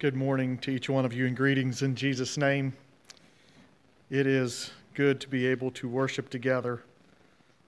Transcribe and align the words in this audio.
Good 0.00 0.14
morning 0.14 0.58
to 0.58 0.70
each 0.70 0.88
one 0.88 1.04
of 1.04 1.12
you 1.12 1.26
and 1.26 1.36
greetings 1.36 1.82
in 1.82 1.96
Jesus' 1.96 2.36
name. 2.36 2.72
It 4.10 4.28
is 4.28 4.70
good 4.94 5.20
to 5.22 5.28
be 5.28 5.44
able 5.44 5.72
to 5.72 5.88
worship 5.88 6.30
together. 6.30 6.84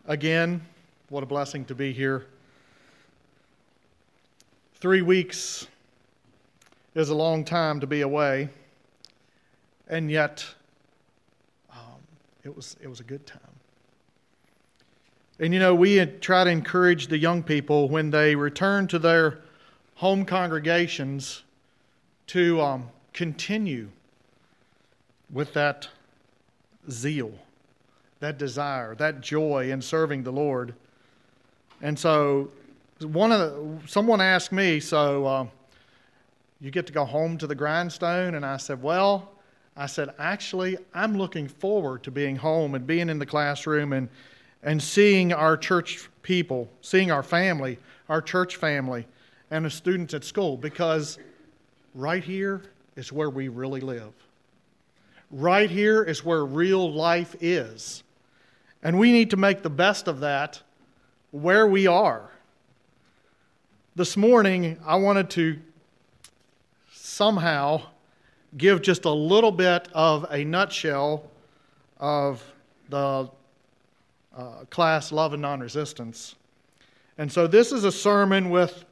Again, 0.06 0.64
what 1.08 1.24
a 1.24 1.26
blessing 1.26 1.64
to 1.64 1.74
be 1.74 1.92
here. 1.92 2.26
Three 4.76 5.02
weeks 5.02 5.66
is 6.94 7.08
a 7.08 7.16
long 7.16 7.44
time 7.44 7.80
to 7.80 7.88
be 7.88 8.02
away, 8.02 8.48
and 9.88 10.08
yet 10.08 10.46
um, 11.72 11.98
it, 12.44 12.54
was, 12.54 12.76
it 12.80 12.86
was 12.86 13.00
a 13.00 13.04
good 13.04 13.26
time. 13.26 13.40
And 15.40 15.52
you 15.52 15.58
know, 15.58 15.74
we 15.74 16.06
try 16.06 16.44
to 16.44 16.50
encourage 16.50 17.08
the 17.08 17.18
young 17.18 17.42
people 17.42 17.88
when 17.88 18.10
they 18.10 18.36
return 18.36 18.86
to 18.86 19.00
their 19.00 19.40
home 19.96 20.24
congregations 20.24 21.42
to 22.30 22.60
um, 22.60 22.88
continue 23.12 23.88
with 25.32 25.52
that 25.52 25.88
zeal, 26.88 27.32
that 28.20 28.38
desire, 28.38 28.94
that 28.94 29.20
joy 29.20 29.72
in 29.72 29.82
serving 29.82 30.22
the 30.22 30.30
Lord. 30.30 30.72
And 31.82 31.98
so, 31.98 32.52
one 33.02 33.32
of 33.32 33.40
the, 33.40 33.88
someone 33.88 34.20
asked 34.20 34.52
me, 34.52 34.78
so 34.78 35.26
uh, 35.26 35.46
you 36.60 36.70
get 36.70 36.86
to 36.86 36.92
go 36.92 37.04
home 37.04 37.36
to 37.36 37.48
the 37.48 37.54
grindstone? 37.56 38.36
And 38.36 38.46
I 38.46 38.58
said, 38.58 38.80
well, 38.80 39.32
I 39.76 39.86
said, 39.86 40.14
actually, 40.20 40.78
I'm 40.94 41.18
looking 41.18 41.48
forward 41.48 42.04
to 42.04 42.12
being 42.12 42.36
home 42.36 42.76
and 42.76 42.86
being 42.86 43.08
in 43.08 43.18
the 43.18 43.26
classroom 43.26 43.92
and, 43.92 44.08
and 44.62 44.80
seeing 44.80 45.32
our 45.32 45.56
church 45.56 46.08
people, 46.22 46.70
seeing 46.80 47.10
our 47.10 47.24
family, 47.24 47.80
our 48.08 48.22
church 48.22 48.54
family, 48.54 49.08
and 49.50 49.64
the 49.64 49.70
students 49.70 50.14
at 50.14 50.22
school 50.22 50.56
because 50.56 51.18
right 51.94 52.22
here 52.22 52.62
is 52.96 53.12
where 53.12 53.30
we 53.30 53.48
really 53.48 53.80
live. 53.80 54.12
Right 55.30 55.70
here 55.70 56.02
is 56.02 56.24
where 56.24 56.44
real 56.44 56.92
life 56.92 57.36
is. 57.40 58.02
And 58.82 58.98
we 58.98 59.12
need 59.12 59.30
to 59.30 59.36
make 59.36 59.62
the 59.62 59.70
best 59.70 60.08
of 60.08 60.20
that 60.20 60.60
where 61.30 61.66
we 61.66 61.86
are. 61.86 62.30
This 63.94 64.16
morning, 64.16 64.78
I 64.84 64.96
wanted 64.96 65.30
to 65.30 65.58
somehow 66.92 67.82
give 68.56 68.82
just 68.82 69.04
a 69.04 69.10
little 69.10 69.52
bit 69.52 69.88
of 69.92 70.26
a 70.30 70.44
nutshell 70.44 71.30
of 71.98 72.42
the 72.88 73.28
uh, 74.36 74.64
class 74.70 75.12
Love 75.12 75.32
and 75.32 75.42
Non 75.42 75.60
Resistance. 75.60 76.34
And 77.18 77.30
so, 77.30 77.46
this 77.46 77.72
is 77.72 77.84
a 77.84 77.92
sermon 77.92 78.50
with 78.50 78.84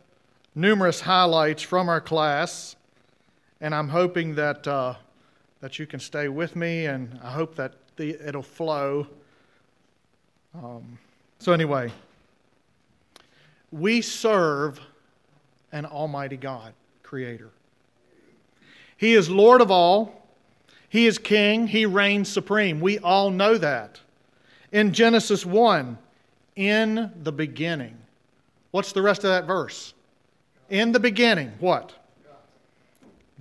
numerous 0.54 1.00
highlights 1.00 1.62
from 1.62 1.88
our 1.88 2.00
class 2.00 2.76
and 3.60 3.74
I'm 3.74 3.88
hoping 3.88 4.34
that 4.36 4.66
uh, 4.66 4.94
that 5.60 5.78
you 5.78 5.86
can 5.86 6.00
stay 6.00 6.28
with 6.28 6.54
me, 6.54 6.86
and 6.86 7.18
I 7.22 7.30
hope 7.30 7.56
that 7.56 7.74
the, 7.96 8.16
it'll 8.26 8.42
flow. 8.42 9.06
Um, 10.54 10.98
so 11.38 11.52
anyway, 11.52 11.92
we 13.70 14.00
serve 14.00 14.80
an 15.72 15.84
Almighty 15.86 16.36
God, 16.36 16.72
Creator. 17.02 17.50
He 18.96 19.14
is 19.14 19.28
Lord 19.28 19.60
of 19.60 19.70
all. 19.70 20.26
He 20.88 21.06
is 21.06 21.18
King. 21.18 21.66
He 21.66 21.86
reigns 21.86 22.28
supreme. 22.28 22.80
We 22.80 22.98
all 22.98 23.30
know 23.30 23.58
that. 23.58 24.00
In 24.72 24.92
Genesis 24.92 25.44
1, 25.44 25.98
in 26.56 27.12
the 27.22 27.32
beginning. 27.32 27.96
What's 28.70 28.92
the 28.92 29.02
rest 29.02 29.24
of 29.24 29.30
that 29.30 29.46
verse? 29.46 29.94
In 30.68 30.92
the 30.92 31.00
beginning, 31.00 31.52
what? 31.60 31.92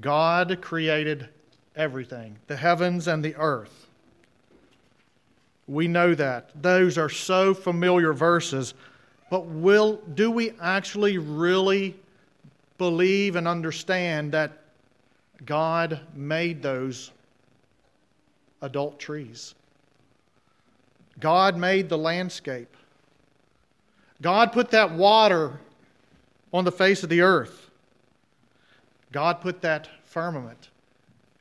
God 0.02 0.60
created 0.62 1.30
everything, 1.76 2.38
the 2.48 2.56
heavens 2.56 3.08
and 3.08 3.24
the 3.24 3.36
earth. 3.36 3.88
We 5.68 5.88
know 5.88 6.16
that. 6.16 6.50
Those 6.62 6.98
are 6.98 7.10
so 7.10 7.54
familiar 7.54 8.14
verses. 8.14 8.74
But 9.30 9.46
will, 9.46 9.98
do 10.14 10.32
we 10.32 10.54
actually 10.62 11.18
really 11.18 11.96
believe 12.78 13.36
and 13.36 13.48
understand 13.48 14.32
that 14.32 14.52
God 15.46 16.00
made 16.16 16.62
those 16.62 17.12
adult 18.62 19.00
trees? 19.00 19.56
God 21.20 21.58
made 21.58 21.90
the 21.90 21.98
landscape. 21.98 22.76
God 24.22 24.54
put 24.54 24.72
that 24.72 24.92
water 24.92 25.60
on 26.54 26.64
the 26.64 26.72
face 26.72 27.04
of 27.04 27.10
the 27.10 27.22
earth. 27.22 27.67
God 29.12 29.42
put 29.42 29.62
that 29.62 29.88
firmament 30.06 30.70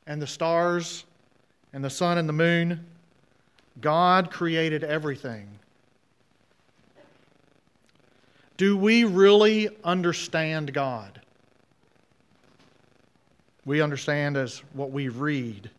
and 0.05 0.21
the 0.21 0.27
stars 0.27 1.05
and 1.73 1.83
the 1.83 1.89
sun 1.89 2.17
and 2.17 2.27
the 2.27 2.33
moon. 2.33 2.85
God 3.81 4.31
created 4.31 4.83
everything. 4.83 5.47
Do 8.55 8.75
we 8.75 9.03
really 9.03 9.69
understand 9.83 10.73
God? 10.73 11.21
We 13.65 13.81
understand 13.81 14.37
as 14.37 14.63
what 14.73 14.91
we 14.91 15.09
read. 15.09 15.69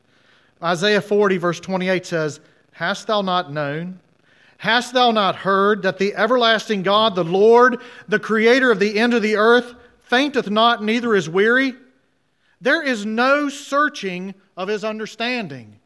Isaiah 0.63 1.01
40, 1.01 1.39
verse 1.39 1.59
28 1.59 2.07
says, 2.07 2.41
Hast 2.73 3.07
thou 3.09 3.23
not 3.23 3.53
known? 3.53 3.99
Hast 4.59 4.93
thou 4.93 5.11
not 5.11 5.37
heard 5.37 5.83
that 5.83 5.99
the 5.99 6.15
everlasting 6.15 6.83
God, 6.83 7.15
the 7.15 7.25
Lord, 7.25 7.81
the 8.09 8.19
creator 8.19 8.71
of 8.71 8.79
the 8.79 8.99
end 8.99 9.15
of 9.15 9.23
the 9.23 9.37
earth, 9.37 9.75
fainteth 10.09 10.51
not, 10.51 10.83
neither 10.83 11.15
is 11.15 11.29
weary. 11.29 11.75
There 12.61 12.83
is 12.83 13.07
no 13.07 13.49
searching 13.49 14.35
of 14.57 14.69
his 14.69 14.85
understanding. 14.85 15.79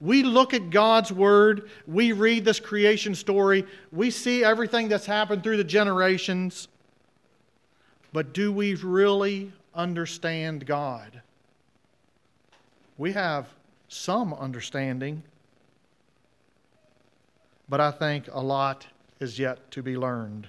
We 0.00 0.22
look 0.22 0.54
at 0.54 0.70
God's 0.70 1.12
word, 1.12 1.70
we 1.86 2.12
read 2.12 2.44
this 2.44 2.60
creation 2.60 3.14
story, 3.14 3.64
we 3.90 4.10
see 4.10 4.44
everything 4.44 4.88
that's 4.88 5.06
happened 5.06 5.42
through 5.42 5.56
the 5.56 5.64
generations. 5.64 6.68
But 8.12 8.32
do 8.32 8.52
we 8.52 8.74
really 8.74 9.52
understand 9.74 10.66
God? 10.66 11.22
We 12.98 13.12
have 13.12 13.48
some 13.88 14.34
understanding, 14.34 15.22
but 17.68 17.80
I 17.80 17.90
think 17.90 18.28
a 18.30 18.40
lot 18.40 18.86
is 19.20 19.38
yet 19.38 19.70
to 19.72 19.82
be 19.82 19.96
learned. 19.96 20.48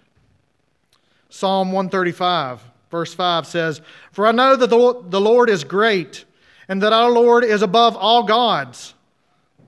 Psalm 1.30 1.72
135 1.72 2.62
Verse 2.96 3.14
5 3.14 3.46
says, 3.46 3.82
For 4.14 4.26
I 4.26 4.32
know 4.32 4.56
that 4.56 4.70
the 4.70 5.20
Lord 5.20 5.50
is 5.50 5.66
great 5.66 6.24
and 6.70 6.82
that 6.82 6.94
our 6.94 7.12
Lord 7.12 7.44
is 7.44 7.62
above 7.62 7.98
all 7.98 8.24
gods. 8.24 8.94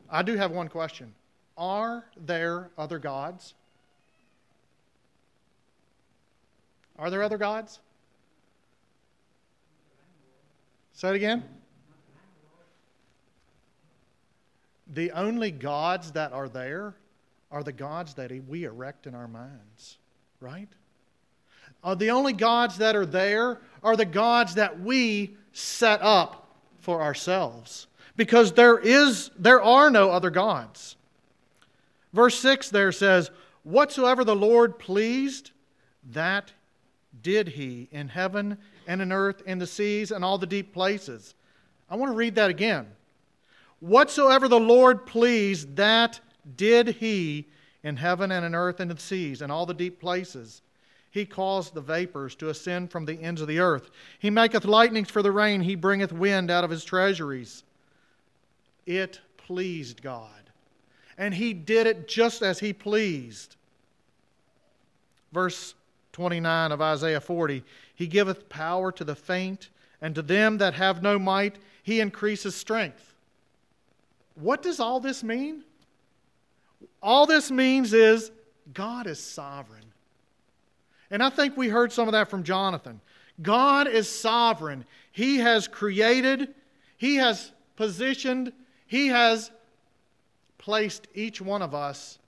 I 0.09 0.23
do 0.23 0.37
have 0.37 0.51
one 0.51 0.69
question 0.69 1.13
Are 1.57 2.05
there 2.15 2.69
other 2.77 2.99
gods? 2.99 3.53
Are 6.97 7.09
there 7.09 7.21
other 7.21 7.37
gods? 7.37 7.81
Say 10.93 11.09
it 11.09 11.15
again. 11.15 11.43
The 14.93 15.11
only 15.11 15.51
gods 15.51 16.13
that 16.13 16.31
are 16.31 16.47
there 16.47 16.95
are 17.51 17.61
the 17.61 17.73
gods 17.73 18.13
that 18.13 18.31
we 18.47 18.63
erect 18.63 19.05
in 19.05 19.13
our 19.13 19.27
minds, 19.27 19.97
right? 20.39 20.69
Uh, 21.83 21.95
the 21.95 22.11
only 22.11 22.33
gods 22.33 22.77
that 22.77 22.95
are 22.95 23.05
there 23.05 23.59
are 23.83 23.95
the 23.95 24.05
gods 24.05 24.55
that 24.55 24.79
we 24.79 25.35
set 25.53 26.01
up 26.01 26.47
for 26.79 27.01
ourselves 27.01 27.87
because 28.15 28.53
there 28.53 28.79
is 28.79 29.29
there 29.37 29.61
are 29.61 29.89
no 29.89 30.09
other 30.09 30.29
gods. 30.29 30.95
Verse 32.13 32.37
6 32.39 32.69
there 32.69 32.91
says, 32.91 33.29
"Whatsoever 33.63 34.23
the 34.23 34.35
Lord 34.35 34.79
pleased, 34.79 35.51
that 36.11 36.53
did 37.21 37.49
he 37.49 37.87
in 37.91 38.09
heaven 38.09 38.57
and 38.87 39.01
in 39.01 39.11
earth 39.11 39.43
and 39.45 39.61
the 39.61 39.67
seas 39.67 40.11
and 40.11 40.25
all 40.25 40.37
the 40.37 40.47
deep 40.47 40.73
places." 40.73 41.35
I 41.89 41.95
want 41.95 42.11
to 42.11 42.15
read 42.15 42.35
that 42.35 42.49
again. 42.49 42.87
Whatsoever 43.79 44.47
the 44.47 44.59
Lord 44.59 45.05
pleased, 45.05 45.75
that 45.75 46.19
did 46.55 46.87
he 46.87 47.47
in 47.83 47.97
heaven 47.97 48.31
and 48.31 48.43
in 48.43 48.55
earth 48.55 48.79
and 48.79 48.89
in 48.89 48.97
the 48.97 49.01
seas 49.01 49.41
and 49.41 49.51
all 49.51 49.65
the 49.65 49.73
deep 49.73 49.99
places. 49.99 50.61
He 51.17 51.25
caused 51.25 51.73
the 51.73 51.81
vapors 51.81 52.35
to 52.35 52.49
ascend 52.49 52.91
from 52.91 53.05
the 53.05 53.19
ends 53.19 53.41
of 53.41 53.47
the 53.47 53.57
earth. 53.57 53.89
He 54.19 54.29
maketh 54.29 54.65
lightnings 54.65 55.09
for 55.09 55.23
the 55.23 55.31
rain. 55.31 55.61
He 55.61 55.73
bringeth 55.73 56.11
wind 56.11 56.51
out 56.51 56.63
of 56.63 56.69
his 56.69 56.83
treasuries. 56.83 57.63
It 58.85 59.19
pleased 59.35 60.03
God. 60.03 60.29
And 61.17 61.33
he 61.33 61.53
did 61.55 61.87
it 61.87 62.07
just 62.07 62.43
as 62.43 62.59
he 62.59 62.71
pleased. 62.71 63.55
Verse 65.31 65.73
29 66.11 66.71
of 66.71 66.83
Isaiah 66.83 67.19
40 67.19 67.63
He 67.95 68.05
giveth 68.05 68.47
power 68.47 68.91
to 68.91 69.03
the 69.03 69.15
faint, 69.15 69.69
and 69.99 70.13
to 70.13 70.21
them 70.21 70.59
that 70.59 70.75
have 70.75 71.01
no 71.01 71.17
might, 71.17 71.57
he 71.81 71.99
increases 71.99 72.53
strength. 72.53 73.15
What 74.35 74.61
does 74.61 74.79
all 74.79 74.99
this 74.99 75.23
mean? 75.23 75.63
All 77.01 77.25
this 77.25 77.49
means 77.49 77.91
is 77.91 78.29
God 78.71 79.07
is 79.07 79.19
sovereign. 79.19 79.86
And 81.09 81.23
I 81.23 81.29
think 81.29 81.55
we 81.55 81.69
heard 81.69 81.91
some 81.91 82.07
of 82.07 82.11
that 82.11 82.29
from 82.29 82.43
Jonathan. 82.43 82.99
God 83.41 83.87
is 83.87 84.09
sovereign. 84.09 84.85
He 85.11 85.37
has 85.37 85.67
created, 85.67 86.53
He 86.97 87.15
has 87.15 87.51
positioned, 87.75 88.51
He 88.87 89.07
has 89.07 89.51
placed 90.57 91.07
each 91.13 91.39
one 91.39 91.61
of 91.61 91.73
us 91.73 92.19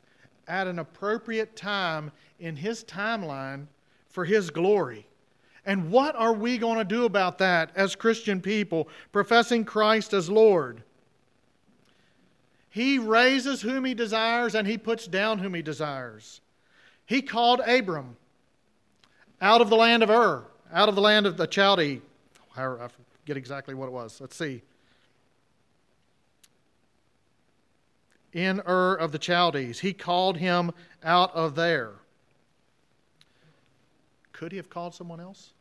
at 0.48 0.68
an 0.68 0.80
appropriate 0.80 1.56
time 1.56 2.12
in 2.40 2.56
His 2.56 2.84
timeline 2.84 3.68
for 4.10 4.26
His 4.26 4.50
glory. 4.50 5.06
And 5.66 5.92
what 5.92 6.16
are 6.16 6.34
we 6.34 6.58
going 6.58 6.78
to 6.78 6.84
do 6.84 7.06
about 7.06 7.38
that 7.40 7.72
as 7.76 7.96
Christian 7.96 8.42
people 8.42 8.88
professing 9.12 9.66
Christ 9.66 10.14
as 10.14 10.30
Lord? 10.30 10.84
He 12.70 13.00
raises 13.00 13.62
whom 13.62 13.86
he 13.86 13.94
desires 13.94 14.56
and 14.56 14.68
he 14.68 14.78
puts 14.78 15.08
down 15.08 15.40
whom 15.40 15.54
he 15.54 15.62
desires. 15.62 16.42
He 17.06 17.22
called 17.22 17.62
Abram 17.62 18.16
out 19.42 19.62
of 19.62 19.70
the 19.70 19.76
land 19.76 20.04
of 20.04 20.10
Ur, 20.10 20.46
out 20.72 20.90
of 20.90 20.96
the 20.96 21.02
land 21.02 21.26
of 21.26 21.38
the 21.38 21.48
Chaldee. 21.48 22.02
I 22.58 22.88
forget 23.22 23.38
exactly 23.38 23.74
what 23.74 23.88
it 23.88 23.92
was. 23.92 24.20
Let's 24.20 24.36
see. 24.36 24.62
In 28.34 28.62
Ur 28.68 28.96
of 28.96 29.12
the 29.12 29.18
Chaldees. 29.18 29.80
He 29.80 29.94
called 29.94 30.38
him 30.38 30.72
out 31.04 31.34
of 31.34 31.56
there. 31.56 31.94
Could 34.34 34.52
he 34.52 34.58
have 34.58 34.70
called 34.70 34.94
someone 34.94 35.20
else? 35.20 35.52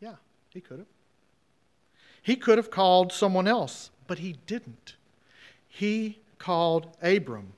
Yeah, 0.00 0.14
he 0.50 0.60
could 0.60 0.78
have. 0.78 0.88
He 2.22 2.36
could 2.36 2.56
have 2.56 2.70
called 2.70 3.12
someone 3.12 3.48
else, 3.48 3.90
but 4.06 4.20
he 4.20 4.36
didn't. 4.46 4.94
He 5.68 6.18
called 6.38 6.96
Abram. 7.02 7.52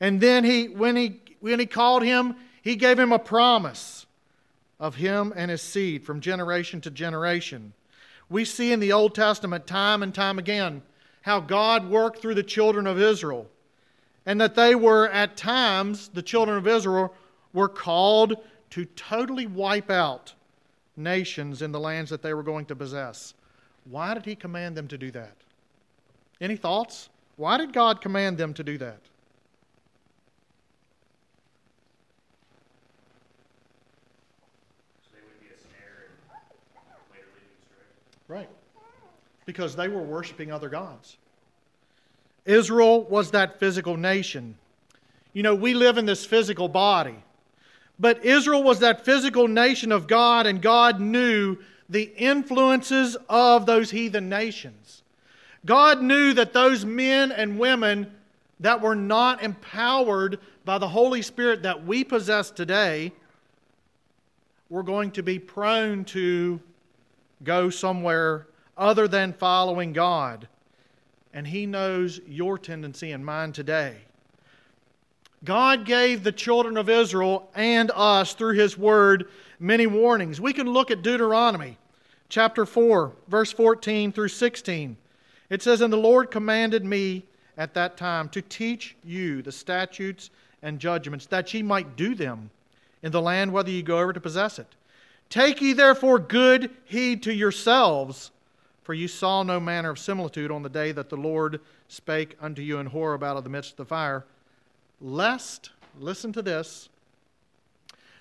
And 0.00 0.20
then 0.20 0.44
he 0.44 0.68
when 0.68 0.96
he 0.96 1.20
when 1.40 1.58
he 1.58 1.66
called 1.66 2.02
him, 2.02 2.36
he 2.66 2.74
gave 2.74 2.98
him 2.98 3.12
a 3.12 3.18
promise 3.20 4.06
of 4.80 4.96
him 4.96 5.32
and 5.36 5.52
his 5.52 5.62
seed 5.62 6.04
from 6.04 6.20
generation 6.20 6.80
to 6.80 6.90
generation. 6.90 7.72
We 8.28 8.44
see 8.44 8.72
in 8.72 8.80
the 8.80 8.92
Old 8.92 9.14
Testament 9.14 9.68
time 9.68 10.02
and 10.02 10.12
time 10.12 10.40
again 10.40 10.82
how 11.22 11.38
God 11.38 11.88
worked 11.88 12.20
through 12.20 12.34
the 12.34 12.42
children 12.42 12.88
of 12.88 13.00
Israel 13.00 13.46
and 14.26 14.40
that 14.40 14.56
they 14.56 14.74
were 14.74 15.08
at 15.10 15.36
times 15.36 16.08
the 16.08 16.22
children 16.22 16.58
of 16.58 16.66
Israel 16.66 17.14
were 17.52 17.68
called 17.68 18.34
to 18.70 18.84
totally 18.84 19.46
wipe 19.46 19.88
out 19.88 20.34
nations 20.96 21.62
in 21.62 21.70
the 21.70 21.78
lands 21.78 22.10
that 22.10 22.22
they 22.22 22.34
were 22.34 22.42
going 22.42 22.66
to 22.66 22.74
possess. 22.74 23.34
Why 23.84 24.12
did 24.12 24.24
he 24.24 24.34
command 24.34 24.76
them 24.76 24.88
to 24.88 24.98
do 24.98 25.12
that? 25.12 25.36
Any 26.40 26.56
thoughts? 26.56 27.10
Why 27.36 27.58
did 27.58 27.72
God 27.72 28.00
command 28.00 28.38
them 28.38 28.52
to 28.54 28.64
do 28.64 28.76
that? 28.78 28.98
Right. 38.28 38.48
Because 39.44 39.76
they 39.76 39.88
were 39.88 40.02
worshiping 40.02 40.50
other 40.50 40.68
gods. 40.68 41.16
Israel 42.44 43.04
was 43.04 43.32
that 43.32 43.58
physical 43.58 43.96
nation. 43.96 44.56
You 45.32 45.42
know, 45.42 45.54
we 45.54 45.74
live 45.74 45.98
in 45.98 46.06
this 46.06 46.24
physical 46.24 46.68
body. 46.68 47.16
But 47.98 48.24
Israel 48.24 48.62
was 48.62 48.80
that 48.80 49.04
physical 49.04 49.48
nation 49.48 49.90
of 49.90 50.06
God, 50.06 50.46
and 50.46 50.60
God 50.60 51.00
knew 51.00 51.56
the 51.88 52.12
influences 52.16 53.16
of 53.28 53.66
those 53.66 53.90
heathen 53.90 54.28
nations. 54.28 55.02
God 55.64 56.02
knew 56.02 56.32
that 56.34 56.52
those 56.52 56.84
men 56.84 57.32
and 57.32 57.58
women 57.58 58.12
that 58.60 58.80
were 58.80 58.94
not 58.94 59.42
empowered 59.42 60.38
by 60.64 60.78
the 60.78 60.88
Holy 60.88 61.22
Spirit 61.22 61.62
that 61.62 61.84
we 61.84 62.04
possess 62.04 62.50
today 62.50 63.12
were 64.68 64.82
going 64.82 65.10
to 65.12 65.22
be 65.22 65.38
prone 65.38 66.04
to 66.06 66.60
go 67.42 67.70
somewhere 67.70 68.46
other 68.76 69.08
than 69.08 69.32
following 69.32 69.92
God. 69.92 70.48
And 71.32 71.46
He 71.46 71.66
knows 71.66 72.20
your 72.26 72.58
tendency 72.58 73.12
and 73.12 73.24
mine 73.24 73.52
today. 73.52 73.96
God 75.44 75.84
gave 75.84 76.22
the 76.22 76.32
children 76.32 76.76
of 76.76 76.88
Israel 76.88 77.50
and 77.54 77.90
us 77.94 78.34
through 78.34 78.54
His 78.54 78.76
Word 78.76 79.28
many 79.60 79.86
warnings. 79.86 80.40
We 80.40 80.52
can 80.52 80.68
look 80.68 80.90
at 80.90 81.02
Deuteronomy 81.02 81.78
chapter 82.28 82.66
4, 82.66 83.12
verse 83.28 83.52
14 83.52 84.12
through 84.12 84.28
16. 84.28 84.96
It 85.50 85.62
says, 85.62 85.80
And 85.80 85.92
the 85.92 85.98
Lord 85.98 86.30
commanded 86.30 86.84
me 86.84 87.24
at 87.56 87.74
that 87.74 87.96
time 87.96 88.28
to 88.30 88.42
teach 88.42 88.96
you 89.04 89.42
the 89.42 89.52
statutes 89.52 90.30
and 90.62 90.78
judgments, 90.78 91.26
that 91.26 91.52
ye 91.54 91.62
might 91.62 91.96
do 91.96 92.14
them 92.14 92.50
in 93.02 93.12
the 93.12 93.22
land 93.22 93.52
whether 93.52 93.70
ye 93.70 93.82
go 93.82 94.00
over 94.00 94.12
to 94.12 94.20
possess 94.20 94.58
it. 94.58 94.74
Take 95.28 95.60
ye 95.60 95.72
therefore 95.72 96.18
good 96.18 96.70
heed 96.84 97.22
to 97.24 97.34
yourselves, 97.34 98.30
for 98.82 98.94
you 98.94 99.08
saw 99.08 99.42
no 99.42 99.58
manner 99.58 99.90
of 99.90 99.98
similitude 99.98 100.50
on 100.50 100.62
the 100.62 100.68
day 100.68 100.92
that 100.92 101.08
the 101.08 101.16
Lord 101.16 101.60
spake 101.88 102.36
unto 102.40 102.62
you 102.62 102.78
in 102.78 102.86
Horeb 102.86 103.22
out 103.22 103.36
of 103.36 103.44
the 103.44 103.50
midst 103.50 103.72
of 103.72 103.76
the 103.76 103.84
fire 103.84 104.24
lest, 105.00 105.70
listen 105.98 106.32
to 106.32 106.42
this, 106.42 106.88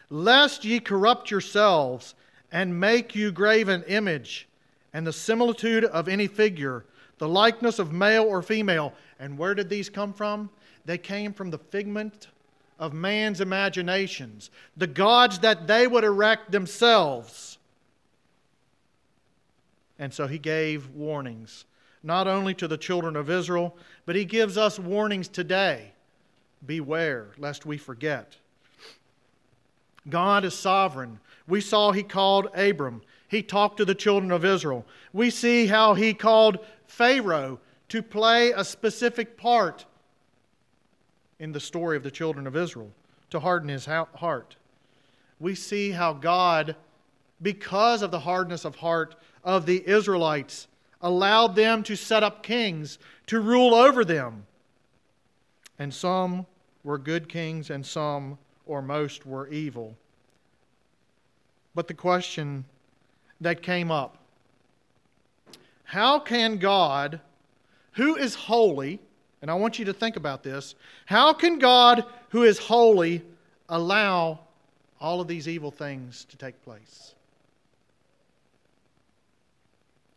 lest 0.10 0.66
ye 0.66 0.80
corrupt 0.80 1.32
yourselves 1.32 2.16
and 2.52 2.80
make 2.80 3.16
you 3.16 3.32
graven 3.32 3.84
image 3.84 4.48
and 4.94 5.06
the 5.06 5.14
similitude 5.14 5.86
of 5.86 6.08
any 6.08 6.28
figure, 6.28 6.86
the 7.18 7.28
likeness 7.28 7.80
of 7.80 7.92
male 7.92 8.24
or 8.24 8.42
female. 8.42 8.94
And 9.20 9.38
where 9.38 9.56
did 9.56 9.70
these 9.70 9.90
come 9.90 10.14
from? 10.14 10.50
They 10.86 10.98
came 10.98 11.34
from 11.34 11.50
the 11.50 11.58
figment 11.58 12.28
of 12.78 12.94
man's 12.94 13.42
imaginations, 13.42 14.50
the 14.76 14.88
gods 14.88 15.40
that 15.40 15.68
they 15.68 15.88
would 15.88 16.04
erect 16.04 16.52
themselves. 16.52 17.58
And 19.98 20.14
so 20.14 20.28
he 20.28 20.38
gave 20.38 20.90
warnings, 20.90 21.66
not 22.04 22.28
only 22.28 22.54
to 22.56 22.68
the 22.68 22.78
children 22.78 23.16
of 23.16 23.30
Israel, 23.30 23.78
but 24.06 24.16
he 24.16 24.26
gives 24.26 24.58
us 24.58 24.78
warnings 24.78 25.28
today 25.28 25.94
beware 26.66 27.28
lest 27.38 27.66
we 27.66 27.78
forget. 27.78 28.38
God 30.10 30.46
is 30.46 30.54
sovereign. 30.54 31.20
We 31.48 31.62
saw 31.62 31.92
he 31.92 32.04
called 32.04 32.48
Abram. 32.56 33.02
He 33.28 33.42
talked 33.42 33.78
to 33.78 33.86
the 33.86 33.96
children 33.96 34.32
of 34.32 34.46
Israel. 34.46 34.86
We 35.14 35.30
see 35.30 35.68
how 35.68 35.94
he 35.94 36.14
called 36.14 36.60
Pharaoh 36.88 37.60
to 37.90 38.04
play 38.04 38.52
a 38.52 38.64
specific 38.64 39.38
part 39.38 39.86
in 41.46 41.52
the 41.52 41.60
story 41.60 41.96
of 41.96 42.02
the 42.02 42.10
children 42.10 42.48
of 42.48 42.56
Israel, 42.56 42.92
to 43.30 43.40
harden 43.40 43.70
his 43.70 43.86
heart. 43.86 44.56
We 45.40 45.54
see 45.54 45.92
how 45.92 46.14
God, 46.14 46.76
because 47.40 48.02
of 48.02 48.10
the 48.10 48.22
hardness 48.22 48.66
of 48.66 48.78
heart 48.78 49.16
of 49.44 49.68
the 49.68 49.88
Israelites, 49.88 50.68
allowed 51.04 51.56
them 51.56 51.84
to 51.84 51.96
set 51.96 52.24
up 52.24 52.42
kings 52.42 52.98
to 53.28 53.40
rule 53.40 53.76
over 53.76 54.04
them. 54.04 54.48
And 55.78 55.94
some 55.94 56.48
were 56.84 56.98
good 56.98 57.30
kings 57.30 57.70
and 57.70 57.86
some 57.86 58.40
or 58.66 58.82
most 58.82 59.28
were 59.28 59.48
evil. 59.50 59.96
But 61.76 61.88
the 61.88 61.94
question 61.94 62.66
that 63.40 63.62
came 63.62 63.92
up 63.92 64.18
how 65.84 66.18
can 66.18 66.58
God, 66.58 67.22
who 67.92 68.16
is 68.16 68.34
holy, 68.34 69.00
and 69.46 69.52
I 69.52 69.54
want 69.54 69.78
you 69.78 69.86
to 69.86 69.94
think 69.94 70.16
about 70.16 70.42
this, 70.42 70.74
how 71.06 71.32
can 71.32 71.60
God, 71.60 72.04
who 72.30 72.42
is 72.42 72.58
holy, 72.58 73.22
allow 73.70 74.40
all 75.00 75.22
of 75.22 75.28
these 75.28 75.48
evil 75.48 75.70
things 75.70 76.26
to 76.32 76.38
take 76.38 76.60
place? 76.64 77.14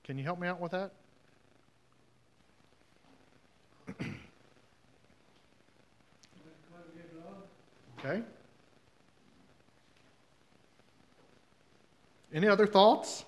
Can 0.04 0.16
you 0.16 0.24
help 0.24 0.40
me 0.40 0.48
out 0.48 0.58
with 0.58 0.72
that? 0.72 0.92
Okay? 7.98 8.22
Any 12.32 12.48
other 12.48 12.66
thoughts? 12.66 13.26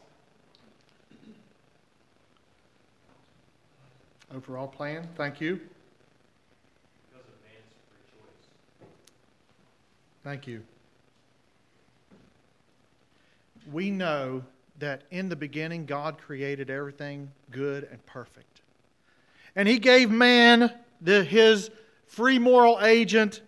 Overall 4.35 4.67
plan, 4.67 5.07
thank 5.15 5.43
you. 5.43 5.61
Thank 10.23 10.47
you. 10.47 10.63
We 13.73 13.91
know 13.91 14.43
that 14.79 15.03
in 15.11 15.29
the 15.29 15.37
beginning 15.37 15.87
God 15.87 16.19
created 16.19 16.71
everything 16.71 17.31
good 17.51 17.89
and 17.91 18.05
perfect. 18.07 18.61
And 19.57 19.67
He 19.69 19.79
gave 19.79 20.11
man 20.11 20.73
the, 21.01 21.25
his 21.25 21.71
free 22.07 22.39
moral 22.39 22.81
agent 22.83 23.41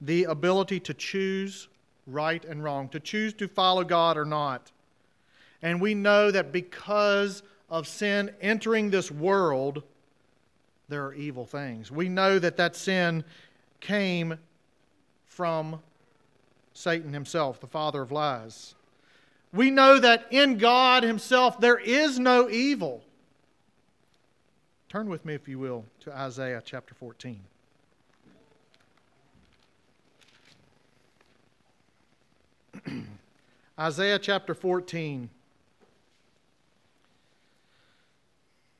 the 0.00 0.24
ability 0.24 0.80
to 0.80 0.94
choose 0.94 1.68
right 2.06 2.44
and 2.44 2.62
wrong, 2.62 2.88
to 2.90 3.00
choose 3.00 3.32
to 3.34 3.48
follow 3.48 3.84
God 3.84 4.16
or 4.16 4.24
not. 4.24 4.70
And 5.62 5.80
we 5.80 5.94
know 5.94 6.30
that 6.30 6.52
because 6.52 7.42
of 7.68 7.88
sin 7.88 8.30
entering 8.40 8.90
this 8.90 9.10
world, 9.10 9.82
there 10.88 11.04
are 11.04 11.14
evil 11.14 11.44
things. 11.44 11.90
We 11.90 12.08
know 12.08 12.38
that 12.38 12.56
that 12.58 12.76
sin 12.76 13.24
came 13.80 14.38
from 15.26 15.80
Satan 16.76 17.14
himself, 17.14 17.58
the 17.58 17.66
father 17.66 18.02
of 18.02 18.12
lies. 18.12 18.74
We 19.50 19.70
know 19.70 19.98
that 19.98 20.26
in 20.30 20.58
God 20.58 21.02
Himself 21.02 21.58
there 21.58 21.78
is 21.78 22.18
no 22.18 22.50
evil. 22.50 23.02
Turn 24.90 25.08
with 25.08 25.24
me, 25.24 25.32
if 25.34 25.48
you 25.48 25.58
will, 25.58 25.86
to 26.00 26.14
Isaiah 26.14 26.62
chapter 26.62 26.94
14. 26.94 27.40
Isaiah 33.78 34.18
chapter 34.18 34.54
14. 34.54 35.30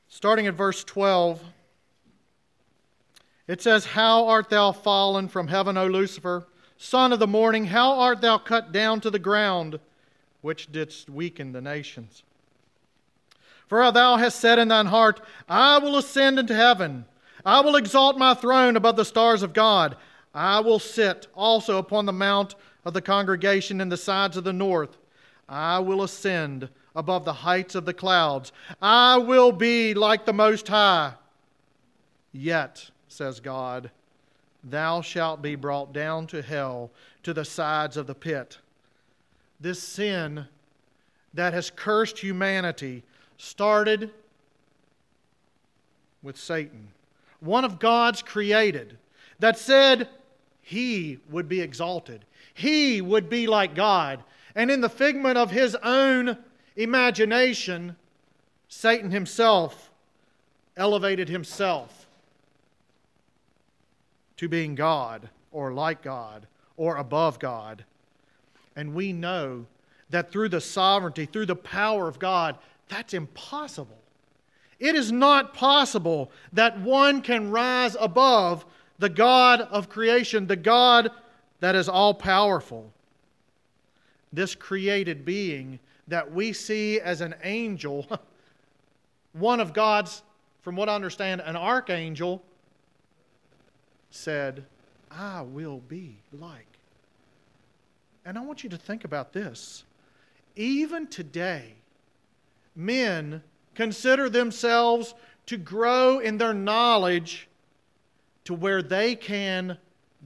Starting 0.09 0.47
at 0.47 0.55
verse 0.55 0.85
12, 0.85 1.43
it 3.49 3.63
says, 3.63 3.87
How 3.87 4.27
art 4.27 4.51
thou 4.51 4.73
fallen 4.73 5.29
from 5.29 5.49
heaven, 5.49 5.79
O 5.79 5.87
Lucifer, 5.87 6.47
son 6.77 7.13
of 7.13 7.19
the 7.19 7.27
morning? 7.27 7.67
How 7.67 8.01
art 8.01 8.21
thou 8.21 8.39
cut 8.39 8.73
down 8.73 9.01
to 9.01 9.11
the 9.11 9.19
ground, 9.19 9.81
which 10.43 10.71
didst 10.71 11.09
weaken 11.09 11.53
the 11.53 11.61
nations? 11.61 12.23
For 13.67 13.91
thou 13.91 14.17
hast 14.17 14.39
said 14.41 14.59
in 14.59 14.69
thine 14.69 14.87
heart, 14.87 15.21
I 15.49 15.79
will 15.79 15.97
ascend 15.97 16.39
into 16.39 16.55
heaven. 16.55 17.05
I 17.45 17.61
will 17.61 17.77
exalt 17.77 18.19
my 18.19 18.35
throne 18.35 18.77
above 18.77 18.97
the 18.97 19.05
stars 19.05 19.43
of 19.43 19.53
God. 19.53 19.97
I 20.35 20.61
will 20.61 20.79
sit 20.79 21.27
also 21.35 21.79
upon 21.79 22.07
the 22.07 22.13
mount 22.13 22.55
of 22.85 22.93
the 22.93 23.03
congregation 23.03 23.81
in 23.81 23.89
the 23.89 23.97
sides 23.97 24.37
of 24.37 24.45
the 24.45 24.53
north. 24.53 24.97
I 25.49 25.79
will 25.79 26.03
ascend 26.03 26.69
above 26.95 27.25
the 27.25 27.33
heights 27.33 27.75
of 27.75 27.85
the 27.85 27.95
clouds. 27.95 28.53
I 28.81 29.19
will 29.19 29.53
be 29.53 29.95
like 29.95 30.25
the 30.25 30.33
Most 30.33 30.69
High. 30.69 31.15
Yet, 32.33 32.91
says 33.09 33.41
God, 33.41 33.91
thou 34.67 35.01
shalt 35.01 35.41
be 35.41 35.55
brought 35.55 35.93
down 35.93 36.27
to 36.27 36.43
hell, 36.43 36.91
to 37.23 37.33
the 37.33 37.45
sides 37.45 37.97
of 37.97 38.07
the 38.07 38.15
pit. 38.15 38.59
This 39.61 39.83
sin 39.83 40.47
that 41.33 41.55
has 41.55 41.71
cursed 41.71 42.19
humanity 42.19 43.05
started 43.39 44.11
with 46.23 46.37
Satan, 46.37 46.89
one 47.41 47.65
of 47.65 47.79
God's 47.79 48.23
created, 48.23 48.99
that 49.39 49.59
said 49.59 50.09
he 50.63 51.19
would 51.31 51.49
be 51.49 51.61
exalted, 51.61 52.25
he 52.53 53.01
would 53.01 53.31
be 53.31 53.47
like 53.47 53.75
God. 53.75 54.23
And 54.55 54.71
in 54.71 54.81
the 54.81 54.89
figment 54.89 55.37
of 55.37 55.51
his 55.51 55.77
own 55.83 56.37
imagination, 56.77 57.95
Satan 58.69 59.11
himself 59.11 59.91
elevated 60.77 61.29
himself 61.29 61.96
to 64.37 64.49
being 64.49 64.75
God 64.75 65.29
or 65.53 65.73
like 65.73 66.03
God 66.03 66.47
or 66.77 66.97
above 66.97 67.39
God. 67.39 67.85
And 68.75 68.95
we 68.95 69.13
know 69.13 69.67
that 70.11 70.31
through 70.31 70.51
the 70.51 70.61
sovereignty, 70.61 71.27
through 71.27 71.47
the 71.47 71.57
power 71.57 72.09
of 72.09 72.19
God, 72.19 72.57
that's 72.89 73.15
impossible. 73.15 73.99
It 74.79 74.95
is 74.95 75.11
not 75.11 75.55
possible 75.55 76.31
that 76.53 76.79
one 76.81 77.23
can 77.23 77.51
rise 77.51 77.97
above 77.99 78.65
the 78.99 79.09
God 79.09 79.63
of 79.63 79.89
creation, 79.89 80.47
the 80.47 80.57
God 80.57 81.11
that 81.61 81.75
is 81.75 81.89
all 81.89 82.15
powerful. 82.15 82.93
This 84.33 84.55
created 84.55 85.25
being 85.25 85.79
that 86.09 86.31
we 86.31 86.53
see 86.53 87.01
as 87.01 87.21
an 87.21 87.35
angel, 87.43 88.07
one 89.33 89.61
of 89.61 89.73
God's, 89.73 90.23
from 90.63 90.77
what 90.77 90.89
I 90.89 90.95
understand, 90.95 91.41
an 91.41 91.57
archangel, 91.57 92.43
said, 94.11 94.65
I 95.11 95.43
will 95.43 95.81
be 95.89 96.17
like. 96.33 96.67
And 98.25 98.37
I 98.37 98.41
want 98.41 98.65
you 98.65 98.71
to 98.71 98.77
think 98.77 99.05
about 99.05 99.33
this. 99.33 99.85
Even 100.57 101.07
today, 101.07 101.75
men 102.75 103.43
consider 103.75 104.29
themselves 104.29 105.15
to 105.47 105.57
grow 105.57 106.19
in 106.19 106.39
their 106.39 106.55
knowledge 106.55 107.49
to 108.45 108.55
where 108.55 108.83
they 108.83 109.15
can 109.15 109.79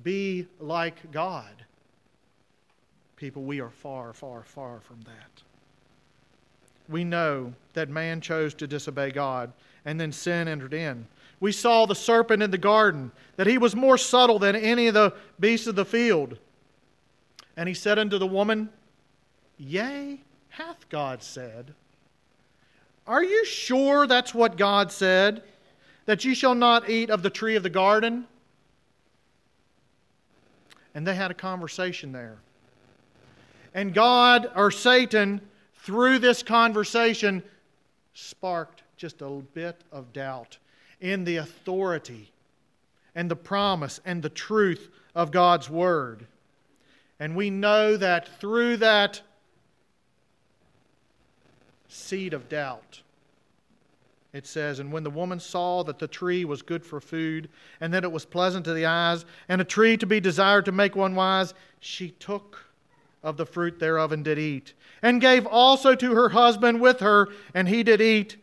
be 0.02 0.46
like 0.58 1.10
God. 1.12 1.64
People, 3.16 3.42
we 3.42 3.60
are 3.60 3.70
far, 3.70 4.12
far, 4.12 4.42
far 4.44 4.80
from 4.80 5.00
that. 5.02 5.42
We 6.88 7.04
know 7.04 7.52
that 7.74 7.88
man 7.88 8.20
chose 8.20 8.54
to 8.54 8.66
disobey 8.66 9.10
God, 9.10 9.52
and 9.84 10.00
then 10.00 10.10
sin 10.10 10.48
entered 10.48 10.74
in. 10.74 11.06
We 11.40 11.52
saw 11.52 11.86
the 11.86 11.94
serpent 11.94 12.42
in 12.42 12.50
the 12.50 12.58
garden, 12.58 13.10
that 13.36 13.46
he 13.46 13.58
was 13.58 13.74
more 13.74 13.96
subtle 13.98 14.38
than 14.38 14.54
any 14.54 14.86
of 14.86 14.94
the 14.94 15.14
beasts 15.40 15.66
of 15.66 15.74
the 15.74 15.84
field. 15.84 16.36
And 17.56 17.68
he 17.68 17.74
said 17.74 17.98
unto 17.98 18.18
the 18.18 18.26
woman, 18.26 18.68
Yea, 19.56 20.20
hath 20.50 20.88
God 20.88 21.22
said, 21.22 21.74
are 23.10 23.24
you 23.24 23.44
sure 23.44 24.06
that's 24.06 24.32
what 24.32 24.56
God 24.56 24.92
said? 24.92 25.42
That 26.06 26.24
you 26.24 26.32
shall 26.32 26.54
not 26.54 26.88
eat 26.88 27.10
of 27.10 27.24
the 27.24 27.28
tree 27.28 27.56
of 27.56 27.64
the 27.64 27.68
garden? 27.68 28.24
And 30.94 31.04
they 31.04 31.16
had 31.16 31.32
a 31.32 31.34
conversation 31.34 32.12
there. 32.12 32.38
And 33.74 33.92
God, 33.92 34.52
or 34.54 34.70
Satan, 34.70 35.40
through 35.82 36.20
this 36.20 36.44
conversation, 36.44 37.42
sparked 38.14 38.84
just 38.96 39.22
a 39.22 39.28
bit 39.54 39.82
of 39.90 40.12
doubt 40.12 40.58
in 41.00 41.24
the 41.24 41.36
authority 41.36 42.32
and 43.14 43.30
the 43.30 43.36
promise 43.36 44.00
and 44.04 44.22
the 44.22 44.28
truth 44.28 44.88
of 45.14 45.30
God's 45.30 45.68
Word. 45.68 46.26
And 47.18 47.36
we 47.36 47.50
know 47.50 47.96
that 47.96 48.40
through 48.40 48.78
that 48.78 49.20
seed 51.88 52.32
of 52.32 52.48
doubt. 52.48 53.02
It 54.32 54.46
says, 54.46 54.78
And 54.78 54.92
when 54.92 55.02
the 55.02 55.10
woman 55.10 55.40
saw 55.40 55.82
that 55.84 55.98
the 55.98 56.06
tree 56.06 56.44
was 56.44 56.62
good 56.62 56.84
for 56.84 57.00
food, 57.00 57.48
and 57.80 57.92
that 57.92 58.04
it 58.04 58.12
was 58.12 58.24
pleasant 58.24 58.64
to 58.66 58.72
the 58.72 58.86
eyes, 58.86 59.24
and 59.48 59.60
a 59.60 59.64
tree 59.64 59.96
to 59.96 60.06
be 60.06 60.20
desired 60.20 60.64
to 60.66 60.72
make 60.72 60.94
one 60.94 61.16
wise, 61.16 61.52
she 61.80 62.10
took 62.12 62.64
of 63.22 63.36
the 63.36 63.46
fruit 63.46 63.78
thereof 63.78 64.12
and 64.12 64.24
did 64.24 64.38
eat, 64.38 64.72
and 65.02 65.20
gave 65.20 65.46
also 65.46 65.94
to 65.94 66.14
her 66.14 66.30
husband 66.30 66.80
with 66.80 67.00
her, 67.00 67.28
and 67.54 67.68
he 67.68 67.82
did 67.82 68.00
eat, 68.00 68.36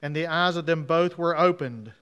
and 0.00 0.16
the 0.16 0.26
eyes 0.26 0.56
of 0.56 0.66
them 0.66 0.84
both 0.84 1.18
were 1.18 1.36
opened. 1.36 1.92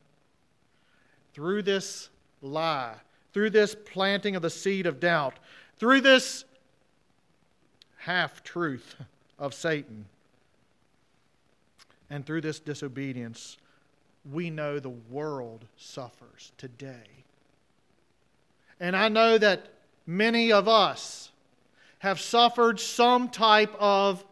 Through 1.35 1.63
this 1.63 2.09
lie, 2.41 2.95
through 3.33 3.51
this 3.51 3.75
planting 3.75 4.37
of 4.37 4.43
the 4.43 4.51
seed 4.51 4.87
of 4.87 5.01
doubt, 5.01 5.39
through 5.79 6.01
this 6.01 6.45
half 7.99 8.43
truth 8.43 8.97
of 9.39 9.55
Satan, 9.55 10.07
and 12.11 12.27
through 12.27 12.43
this 12.43 12.61
disobedience, 12.61 13.57
we 14.31 14.51
know 14.51 14.79
the 14.79 14.91
world 14.91 15.65
suffers 15.77 16.53
today. 16.59 17.25
And 18.79 18.95
I 18.95 19.09
know 19.09 19.39
that 19.39 19.71
many 20.07 20.53
of 20.53 20.69
us 20.69 21.31
have 22.01 22.21
suffered 22.21 22.81
some 22.81 23.29
type 23.29 23.75
of, 23.79 24.25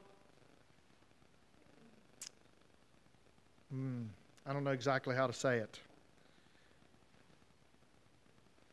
hmm, 3.73 4.03
I 4.45 4.53
don't 4.53 4.65
know 4.65 4.73
exactly 4.73 5.15
how 5.15 5.27
to 5.27 5.33
say 5.33 5.59
it, 5.59 5.79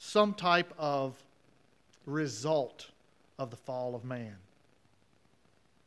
some 0.07 0.33
type 0.33 0.73
of 0.77 1.15
result 2.05 2.87
of 3.37 3.49
the 3.51 3.57
fall 3.57 3.95
of 3.95 4.05
man. 4.05 4.35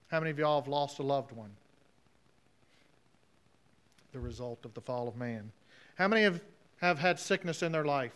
How 0.09 0.21
many 0.21 0.31
of 0.31 0.39
y'all 0.39 0.61
have 0.61 0.69
lost 0.69 0.99
a 0.99 1.03
loved 1.03 1.33
one? 1.33 1.51
the 4.13 4.21
result 4.21 4.65
of 4.65 4.75
the 4.75 4.81
fall 4.81 5.09
of 5.09 5.17
man. 5.17 5.51
How 5.97 6.09
many 6.09 6.23
have, 6.23 6.41
have 6.81 6.99
had 6.99 7.19
sickness 7.19 7.63
in 7.63 7.73
their 7.73 7.85
life? 7.85 8.13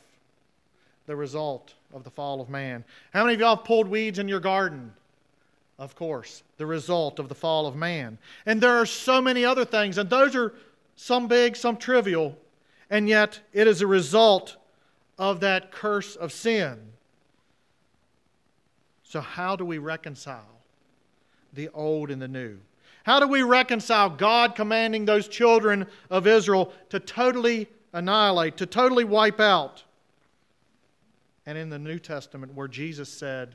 The 1.07 1.17
result 1.17 1.75
of 1.93 2.05
the 2.05 2.11
fall 2.11 2.41
of 2.41 2.49
man. 2.49 2.85
How 3.13 3.25
many 3.25 3.35
of 3.35 3.41
y'all 3.41 3.57
have 3.57 3.65
pulled 3.65 3.89
weeds 3.89 4.19
in 4.19 4.29
your 4.29 4.41
garden? 4.41 4.93
Of 5.79 5.95
course, 5.95 6.43
the 6.57 6.67
result 6.67 7.19
of 7.19 7.29
the 7.29 7.35
fall 7.35 7.67
of 7.67 7.77
man. 7.77 8.19
And 8.47 8.61
there 8.61 8.77
are 8.77 8.87
so 8.87 9.21
many 9.21 9.45
other 9.45 9.65
things, 9.65 9.99
and 9.99 10.09
those 10.09 10.35
are 10.35 10.55
some 10.97 11.27
big, 11.27 11.57
some 11.57 11.77
trivial, 11.77 12.39
and 12.91 13.09
yet 13.09 13.41
it 13.53 13.67
is 13.67 13.83
a 13.83 13.87
result 13.87 14.57
of 15.19 15.41
that 15.41 15.71
curse 15.71 16.17
of 16.17 16.33
sin. 16.33 16.79
So, 19.03 19.21
how 19.21 19.57
do 19.57 19.65
we 19.65 19.79
reconcile 19.79 20.61
the 21.53 21.69
old 21.71 22.11
and 22.11 22.21
the 22.21 22.29
new? 22.29 22.59
How 23.05 23.21
do 23.21 23.29
we 23.29 23.43
reconcile 23.43 24.11
God 24.11 24.57
commanding 24.57 25.05
those 25.05 25.29
children 25.29 25.87
of 26.11 26.27
Israel 26.27 26.73
to 26.89 26.99
totally 26.99 27.69
annihilate, 27.93 28.57
to 28.57 28.67
totally 28.67 29.05
wipe 29.05 29.41
out? 29.41 29.85
And 31.47 31.59
in 31.59 31.69
the 31.69 31.79
New 31.79 31.99
Testament, 31.99 32.55
where 32.55 32.67
Jesus 32.67 33.11
said, 33.11 33.55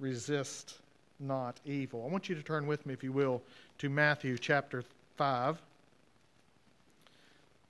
resist 0.00 0.78
not 1.20 1.60
evil. 1.64 2.04
I 2.06 2.10
want 2.10 2.28
you 2.28 2.34
to 2.34 2.42
turn 2.42 2.66
with 2.66 2.84
me, 2.84 2.92
if 2.92 3.02
you 3.02 3.12
will, 3.12 3.40
to 3.78 3.88
Matthew 3.88 4.36
chapter 4.36 4.84
5. 5.16 5.62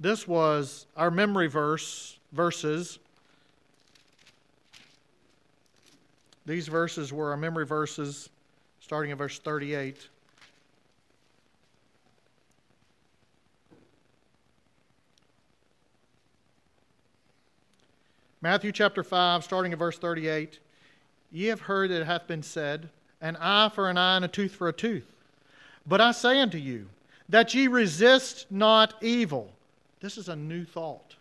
This 0.04 0.28
was 0.28 0.84
our 0.99 1.11
memory 1.11 1.46
verse, 1.46 2.18
verses. 2.30 2.99
These 6.44 6.68
verses 6.68 7.11
were 7.11 7.30
our 7.30 7.38
memory 7.38 7.64
verses 7.64 8.28
starting 8.80 9.12
at 9.12 9.16
verse 9.16 9.38
38. 9.38 10.06
Matthew 18.42 18.73
chapter 18.73 19.02
5, 19.02 19.42
starting 19.42 19.73
at 19.73 19.78
verse 19.78 19.96
38. 19.96 20.58
Ye 21.32 21.46
have 21.46 21.61
heard 21.61 21.90
that 21.90 22.02
it 22.02 22.06
hath 22.06 22.26
been 22.26 22.42
said, 22.42 22.90
An 23.23 23.37
eye 23.37 23.70
for 23.75 23.88
an 23.88 23.96
eye, 23.96 24.16
and 24.16 24.26
a 24.26 24.28
tooth 24.28 24.52
for 24.52 24.68
a 24.68 24.73
tooth. 24.75 25.11
But 25.87 26.02
I 26.02 26.12
say 26.12 26.42
unto 26.42 26.58
you, 26.58 26.90
that 27.30 27.54
ye 27.54 27.68
resist 27.68 28.44
not 28.50 29.02
evil. 29.02 29.50
This 30.04 30.18
is 30.18 30.28
a 30.28 30.37
new 30.37 30.66
thought. 30.66 31.16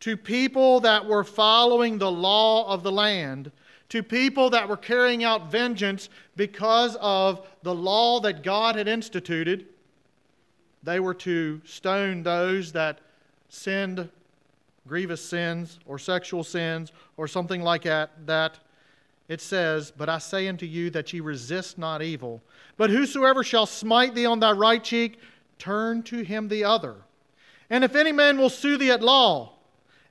To 0.00 0.16
people 0.16 0.80
that 0.80 1.04
were 1.04 1.22
following 1.22 1.98
the 1.98 2.10
law 2.10 2.66
of 2.66 2.82
the 2.82 2.90
land, 2.90 3.52
to 3.90 4.02
people 4.02 4.48
that 4.48 4.66
were 4.66 4.78
carrying 4.78 5.22
out 5.22 5.50
vengeance 5.50 6.08
because 6.34 6.96
of 6.98 7.46
the 7.62 7.74
law 7.74 8.20
that 8.20 8.42
God 8.42 8.76
had 8.76 8.88
instituted, 8.88 9.66
they 10.82 10.98
were 10.98 11.12
to 11.12 11.60
stone 11.66 12.22
those 12.22 12.72
that 12.72 13.00
sinned 13.50 14.08
grievous 14.86 15.22
sins 15.22 15.78
or 15.84 15.98
sexual 15.98 16.44
sins 16.44 16.90
or 17.18 17.28
something 17.28 17.60
like 17.60 17.82
that, 17.82 18.12
that 18.24 18.60
it 19.28 19.42
says, 19.42 19.92
But 19.94 20.08
I 20.08 20.16
say 20.16 20.48
unto 20.48 20.64
you 20.64 20.88
that 20.88 21.12
ye 21.12 21.20
resist 21.20 21.76
not 21.76 22.00
evil. 22.00 22.40
But 22.78 22.88
whosoever 22.88 23.44
shall 23.44 23.66
smite 23.66 24.14
thee 24.14 24.24
on 24.24 24.40
thy 24.40 24.52
right 24.52 24.82
cheek, 24.82 25.18
turn 25.58 26.02
to 26.04 26.22
him 26.22 26.48
the 26.48 26.64
other. 26.64 26.96
And 27.70 27.84
if 27.84 27.94
any 27.94 28.12
man 28.12 28.38
will 28.38 28.50
sue 28.50 28.76
thee 28.76 28.90
at 28.90 29.02
law, 29.02 29.58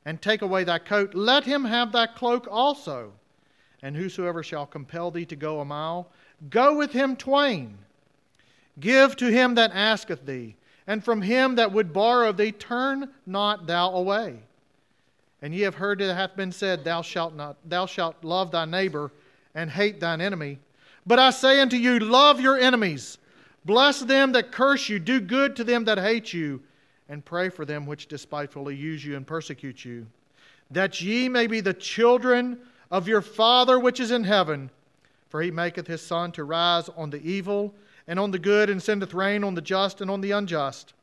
and 0.07 0.21
take 0.21 0.41
away 0.41 0.63
thy 0.63 0.79
coat, 0.79 1.13
let 1.13 1.43
him 1.43 1.65
have 1.65 1.91
thy 1.91 2.07
cloak 2.07 2.47
also. 2.49 3.11
And 3.81 3.93
whosoever 3.93 4.41
shall 4.41 4.65
compel 4.65 5.11
thee 5.11 5.25
to 5.25 5.35
go 5.35 5.59
a 5.59 5.65
mile, 5.65 6.07
go 6.49 6.77
with 6.77 6.93
him 6.93 7.17
twain. 7.17 7.77
Give 8.79 9.17
to 9.17 9.29
him 9.29 9.55
that 9.55 9.71
asketh 9.73 10.25
thee, 10.25 10.55
and 10.87 11.03
from 11.03 11.21
him 11.21 11.55
that 11.55 11.73
would 11.73 11.91
borrow 11.91 12.31
thee, 12.31 12.53
turn 12.53 13.09
not 13.25 13.67
thou 13.67 13.91
away. 13.91 14.39
And 15.41 15.53
ye 15.53 15.63
have 15.63 15.75
heard 15.75 16.01
it 16.01 16.15
hath 16.15 16.37
been 16.37 16.53
said, 16.53 16.85
Thou 16.85 17.01
shalt 17.01 17.35
not, 17.35 17.57
thou 17.65 17.85
shalt 17.85 18.23
love 18.23 18.51
thy 18.51 18.63
neighbor 18.63 19.11
and 19.53 19.69
hate 19.69 19.99
thine 19.99 20.21
enemy. 20.21 20.59
But 21.05 21.19
I 21.19 21.31
say 21.31 21.59
unto 21.59 21.75
you, 21.75 21.99
love 21.99 22.39
your 22.39 22.57
enemies, 22.57 23.17
bless 23.65 23.99
them 23.99 24.31
that 24.31 24.53
curse 24.53 24.87
you, 24.87 24.99
do 24.99 25.19
good 25.19 25.57
to 25.57 25.65
them 25.65 25.83
that 25.83 25.97
hate 25.97 26.31
you, 26.31 26.61
and 27.09 27.23
pray 27.23 27.49
for 27.49 27.65
them 27.65 27.85
which 27.85 28.07
despitefully 28.07 28.75
use 28.75 29.03
you 29.05 29.15
and 29.15 29.25
persecute 29.25 29.85
you, 29.85 30.07
that 30.71 31.01
ye 31.01 31.29
may 31.29 31.47
be 31.47 31.61
the 31.61 31.73
children 31.73 32.59
of 32.91 33.07
your 33.07 33.21
Father 33.21 33.79
which 33.79 33.99
is 33.99 34.11
in 34.11 34.23
heaven. 34.23 34.69
For 35.29 35.41
he 35.41 35.51
maketh 35.51 35.87
his 35.87 36.01
sun 36.01 36.31
to 36.33 36.43
rise 36.43 36.89
on 36.89 37.09
the 37.09 37.21
evil 37.21 37.73
and 38.07 38.19
on 38.19 38.31
the 38.31 38.39
good, 38.39 38.69
and 38.69 38.81
sendeth 38.81 39.13
rain 39.13 39.43
on 39.43 39.55
the 39.55 39.61
just 39.61 39.99
and 39.99 40.09
on 40.09 40.21
the 40.21 40.31
unjust. 40.31 40.93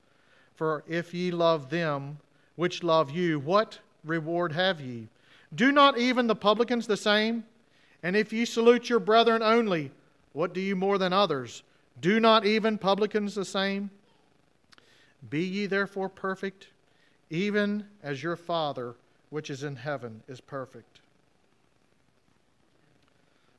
For 0.55 0.83
if 0.89 1.13
ye 1.13 1.31
love 1.31 1.69
them 1.69 2.19
which 2.57 2.83
love 2.83 3.11
you, 3.11 3.39
what 3.39 3.79
reward 4.05 4.53
have 4.53 4.81
ye? 4.81 5.09
Do 5.55 5.71
not 5.71 5.99
even 5.99 6.27
the 6.27 6.35
publicans 6.35 6.87
the 6.87 6.97
same? 6.97 7.45
And 8.03 8.17
if 8.17 8.33
ye 8.33 8.45
salute 8.45 8.89
your 8.89 9.01
brethren 9.01 9.43
only, 9.43 9.91
what 10.33 10.55
do 10.55 10.61
you 10.61 10.75
more 10.77 10.97
than 10.97 11.13
others? 11.13 11.63
Do 12.01 12.21
not 12.21 12.47
even 12.47 12.79
publicans 12.79 13.35
the 13.35 13.45
same? 13.45 13.91
Be 15.31 15.43
ye 15.45 15.67
therefore 15.67 16.09
perfect, 16.09 16.69
even 17.31 17.87
as 18.03 18.23
your 18.23 18.37
Father 18.37 18.95
which 19.31 19.51
is 19.51 19.65
in 19.65 19.75
heaven 19.75 20.23
is 20.29 20.41
perfect. 20.41 21.01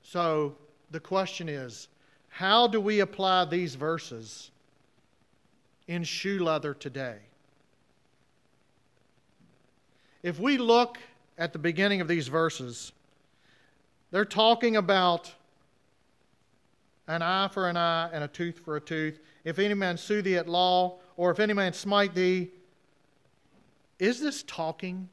So 0.04 0.56
the 0.92 1.00
question 1.00 1.50
is 1.50 1.90
how 2.30 2.68
do 2.68 2.80
we 2.80 3.00
apply 3.00 3.46
these 3.46 3.76
verses 3.76 4.52
in 5.88 6.04
shoe 6.04 6.44
leather 6.44 6.74
today? 6.74 7.18
If 10.24 10.40
we 10.40 10.58
look 10.58 10.98
at 11.38 11.54
the 11.54 11.60
beginning 11.60 12.02
of 12.02 12.08
these 12.08 12.28
verses, 12.28 12.92
they're 14.12 14.26
talking 14.26 14.78
about 14.78 15.34
an 17.08 17.22
eye 17.22 17.48
for 17.48 17.70
an 17.70 17.78
eye 17.78 18.10
and 18.12 18.24
a 18.24 18.28
tooth 18.28 18.60
for 18.60 18.78
a 18.78 18.82
tooth. 18.82 19.20
If 19.44 19.60
any 19.60 19.74
man 19.74 19.98
sue 19.98 20.22
thee 20.22 20.38
at 20.38 20.48
law, 20.48 21.00
or 21.18 21.32
if 21.32 21.40
any 21.40 21.54
man 21.54 21.74
smite 21.74 22.14
thee, 22.14 22.50
is 24.00 24.20
this 24.20 24.44
talking 24.44 25.10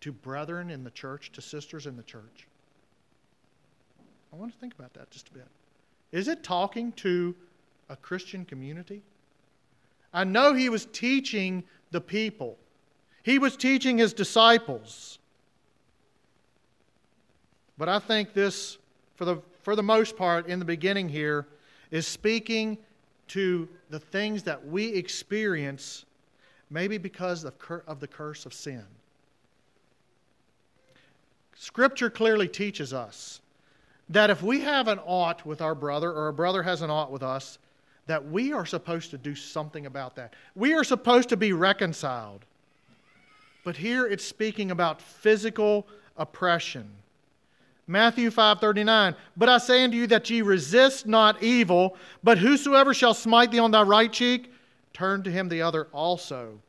to 0.00 0.12
brethren 0.12 0.70
in 0.70 0.84
the 0.84 0.90
church, 0.90 1.32
to 1.32 1.42
sisters 1.42 1.86
in 1.86 1.96
the 1.96 2.02
church? 2.02 2.46
I 4.32 4.36
want 4.36 4.52
to 4.52 4.58
think 4.58 4.74
about 4.74 4.94
that 4.94 5.10
just 5.10 5.28
a 5.28 5.32
bit. 5.32 5.48
Is 6.12 6.28
it 6.28 6.42
talking 6.42 6.92
to 6.92 7.34
a 7.88 7.96
Christian 7.96 8.44
community? 8.44 9.02
I 10.12 10.24
know 10.24 10.54
he 10.54 10.68
was 10.68 10.86
teaching 10.86 11.64
the 11.90 12.00
people 12.00 12.56
he 13.22 13.38
was 13.38 13.56
teaching 13.56 13.98
his 13.98 14.12
disciples. 14.12 15.18
But 17.76 17.88
I 17.88 17.98
think 17.98 18.34
this, 18.34 18.78
for 19.14 19.24
the, 19.24 19.38
for 19.62 19.76
the 19.76 19.82
most 19.82 20.16
part, 20.16 20.46
in 20.46 20.58
the 20.58 20.64
beginning 20.64 21.08
here, 21.08 21.46
is 21.90 22.06
speaking 22.06 22.78
to 23.30 23.68
the 23.90 24.00
things 24.00 24.42
that 24.42 24.66
we 24.66 24.88
experience, 24.88 26.04
maybe 26.68 26.98
because 26.98 27.44
of, 27.44 27.54
of 27.86 28.00
the 28.00 28.08
curse 28.08 28.44
of 28.46 28.52
sin. 28.52 28.84
Scripture 31.54 32.10
clearly 32.10 32.48
teaches 32.48 32.92
us 32.92 33.40
that 34.08 34.30
if 34.30 34.42
we 34.42 34.60
have 34.60 34.88
an 34.88 34.98
ought 35.04 35.46
with 35.46 35.60
our 35.60 35.74
brother, 35.74 36.10
or 36.10 36.28
a 36.28 36.32
brother 36.32 36.62
has 36.62 36.82
an 36.82 36.90
ought 36.90 37.12
with 37.12 37.22
us, 37.22 37.58
that 38.06 38.28
we 38.28 38.52
are 38.52 38.66
supposed 38.66 39.10
to 39.10 39.18
do 39.18 39.36
something 39.36 39.86
about 39.86 40.16
that. 40.16 40.34
We 40.56 40.74
are 40.74 40.82
supposed 40.82 41.28
to 41.28 41.36
be 41.36 41.52
reconciled. 41.52 42.44
But 43.62 43.76
here 43.76 44.06
it's 44.06 44.24
speaking 44.24 44.72
about 44.72 45.00
physical 45.00 45.86
oppression. 46.16 46.90
Matthew 47.90 48.30
5:39 48.30 49.16
But 49.36 49.48
I 49.48 49.58
say 49.58 49.82
unto 49.82 49.96
you 49.96 50.06
that 50.06 50.30
ye 50.30 50.42
resist 50.42 51.06
not 51.06 51.42
evil, 51.42 51.96
but 52.22 52.38
whosoever 52.38 52.94
shall 52.94 53.14
smite 53.14 53.50
thee 53.50 53.58
on 53.58 53.72
thy 53.72 53.82
right 53.82 54.12
cheek, 54.12 54.52
turn 54.92 55.24
to 55.24 55.30
him 55.30 55.48
the 55.48 55.62
other 55.62 55.88
also. 55.92 56.60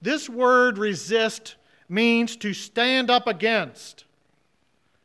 This 0.00 0.30
word 0.30 0.78
resist 0.78 1.56
means 1.90 2.36
to 2.36 2.54
stand 2.54 3.10
up 3.10 3.26
against. 3.26 4.04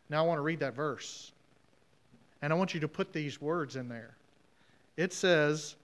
Now 0.10 0.24
I 0.24 0.28
want 0.28 0.38
to 0.38 0.42
read 0.42 0.62
that 0.62 0.74
verse. 0.74 1.34
And 2.42 2.54
I 2.54 2.56
want 2.56 2.74
you 2.74 2.80
to 2.80 2.88
put 2.88 3.12
these 3.12 3.42
words 3.42 3.76
in 3.76 3.90
there. 3.90 4.16
It 4.96 5.12
says, 5.12 5.76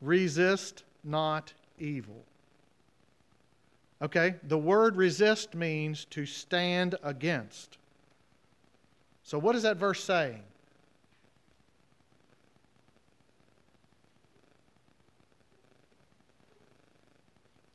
resist 0.00 0.84
not 1.02 1.52
evil. 1.78 2.24
Okay? 4.04 4.34
The 4.42 4.58
word 4.58 4.96
resist 4.96 5.54
means 5.54 6.04
to 6.10 6.26
stand 6.26 6.94
against. 7.02 7.78
So, 9.22 9.38
what 9.38 9.56
is 9.56 9.62
that 9.62 9.78
verse 9.78 10.04
saying? 10.04 10.42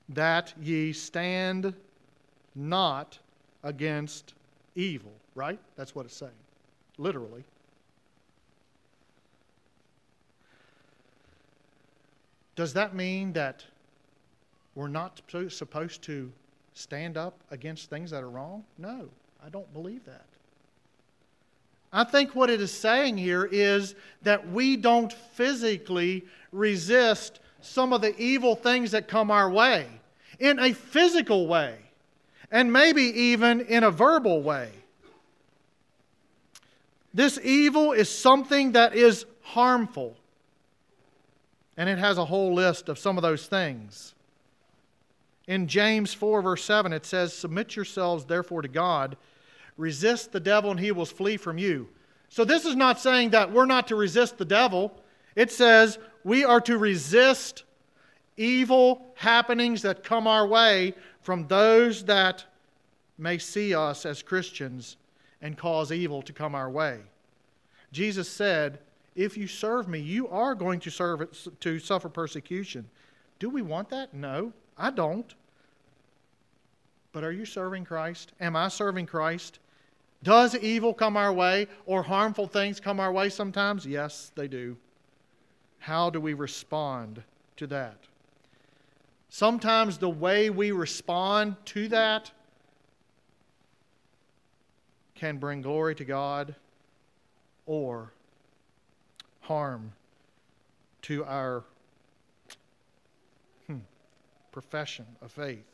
That 0.09 0.53
ye 0.61 0.93
stand 0.93 1.73
not 2.53 3.17
against 3.63 4.35
evil, 4.75 5.11
right? 5.33 5.59
That's 5.75 5.95
what 5.95 6.05
it's 6.05 6.15
saying, 6.15 6.31
literally. 6.99 7.43
Does 12.55 12.73
that 12.73 12.93
mean 12.93 13.33
that 13.33 13.63
we're 14.79 14.87
not 14.87 15.21
supposed 15.49 16.01
to 16.03 16.31
stand 16.73 17.17
up 17.17 17.37
against 17.51 17.89
things 17.89 18.11
that 18.11 18.23
are 18.23 18.29
wrong? 18.29 18.63
No, 18.77 19.09
I 19.45 19.49
don't 19.49 19.71
believe 19.73 20.05
that. 20.05 20.25
I 21.91 22.05
think 22.05 22.33
what 22.33 22.49
it 22.49 22.61
is 22.61 22.71
saying 22.71 23.17
here 23.17 23.43
is 23.43 23.93
that 24.21 24.49
we 24.49 24.77
don't 24.77 25.11
physically 25.11 26.23
resist 26.53 27.41
some 27.59 27.91
of 27.91 27.99
the 27.99 28.17
evil 28.17 28.55
things 28.55 28.91
that 28.91 29.09
come 29.09 29.29
our 29.29 29.49
way 29.49 29.85
in 30.39 30.57
a 30.59 30.71
physical 30.71 31.45
way, 31.47 31.75
and 32.49 32.71
maybe 32.71 33.03
even 33.03 33.59
in 33.59 33.83
a 33.83 33.91
verbal 33.91 34.41
way. 34.41 34.69
This 37.13 37.37
evil 37.43 37.91
is 37.91 38.07
something 38.07 38.71
that 38.71 38.95
is 38.95 39.25
harmful, 39.41 40.15
and 41.75 41.89
it 41.89 41.97
has 41.97 42.17
a 42.17 42.23
whole 42.23 42.53
list 42.53 42.87
of 42.87 42.97
some 42.97 43.17
of 43.17 43.23
those 43.23 43.45
things. 43.45 44.13
In 45.49 45.67
James 45.67 46.13
4, 46.13 46.43
verse 46.43 46.63
7, 46.63 46.93
it 46.93 47.07
says, 47.07 47.33
Submit 47.33 47.75
yourselves 47.75 48.23
therefore 48.23 48.61
to 48.61 48.67
God, 48.67 49.17
resist 49.77 50.31
the 50.31 50.39
devil, 50.39 50.69
and 50.69 50.79
he 50.79 50.91
will 50.91 51.07
flee 51.07 51.37
from 51.37 51.57
you. 51.57 51.89
So, 52.29 52.45
this 52.45 52.65
is 52.65 52.75
not 52.75 52.99
saying 52.99 53.31
that 53.31 53.51
we're 53.51 53.65
not 53.65 53.87
to 53.87 53.95
resist 53.95 54.37
the 54.37 54.45
devil. 54.45 54.93
It 55.35 55.51
says 55.51 55.97
we 56.23 56.45
are 56.45 56.61
to 56.61 56.77
resist 56.77 57.63
evil 58.37 59.11
happenings 59.15 59.81
that 59.81 60.03
come 60.03 60.27
our 60.27 60.45
way 60.45 60.93
from 61.21 61.47
those 61.47 62.03
that 62.03 62.45
may 63.17 63.39
see 63.39 63.73
us 63.73 64.05
as 64.05 64.21
Christians 64.21 64.97
and 65.41 65.57
cause 65.57 65.91
evil 65.91 66.21
to 66.21 66.31
come 66.31 66.53
our 66.53 66.69
way. 66.69 66.99
Jesus 67.91 68.29
said, 68.29 68.77
If 69.15 69.35
you 69.35 69.47
serve 69.47 69.87
me, 69.87 69.97
you 69.97 70.27
are 70.27 70.53
going 70.53 70.79
to, 70.81 70.91
serve 70.91 71.27
to 71.61 71.79
suffer 71.79 72.07
persecution. 72.07 72.87
Do 73.39 73.49
we 73.49 73.63
want 73.63 73.89
that? 73.89 74.13
No, 74.13 74.53
I 74.77 74.91
don't. 74.91 75.33
But 77.11 77.23
are 77.23 77.31
you 77.31 77.45
serving 77.45 77.85
Christ? 77.85 78.33
Am 78.39 78.55
I 78.55 78.67
serving 78.67 79.07
Christ? 79.07 79.59
Does 80.21 80.55
evil 80.55 80.93
come 80.93 81.15
our 81.15 81.33
way 81.33 81.67
or 81.85 82.03
harmful 82.03 82.47
things 82.47 82.79
come 82.79 82.99
our 82.99 83.11
way 83.11 83.29
sometimes? 83.29 83.85
Yes, 83.85 84.31
they 84.35 84.47
do. 84.47 84.77
How 85.79 86.09
do 86.09 86.19
we 86.19 86.33
respond 86.33 87.23
to 87.57 87.67
that? 87.67 87.97
Sometimes 89.29 89.97
the 89.97 90.09
way 90.09 90.49
we 90.49 90.71
respond 90.71 91.55
to 91.65 91.87
that 91.89 92.31
can 95.15 95.37
bring 95.37 95.61
glory 95.61 95.95
to 95.95 96.05
God 96.05 96.55
or 97.65 98.11
harm 99.41 99.93
to 101.03 101.23
our 101.25 101.63
hmm, 103.67 103.77
profession 104.51 105.05
of 105.21 105.31
faith. 105.31 105.65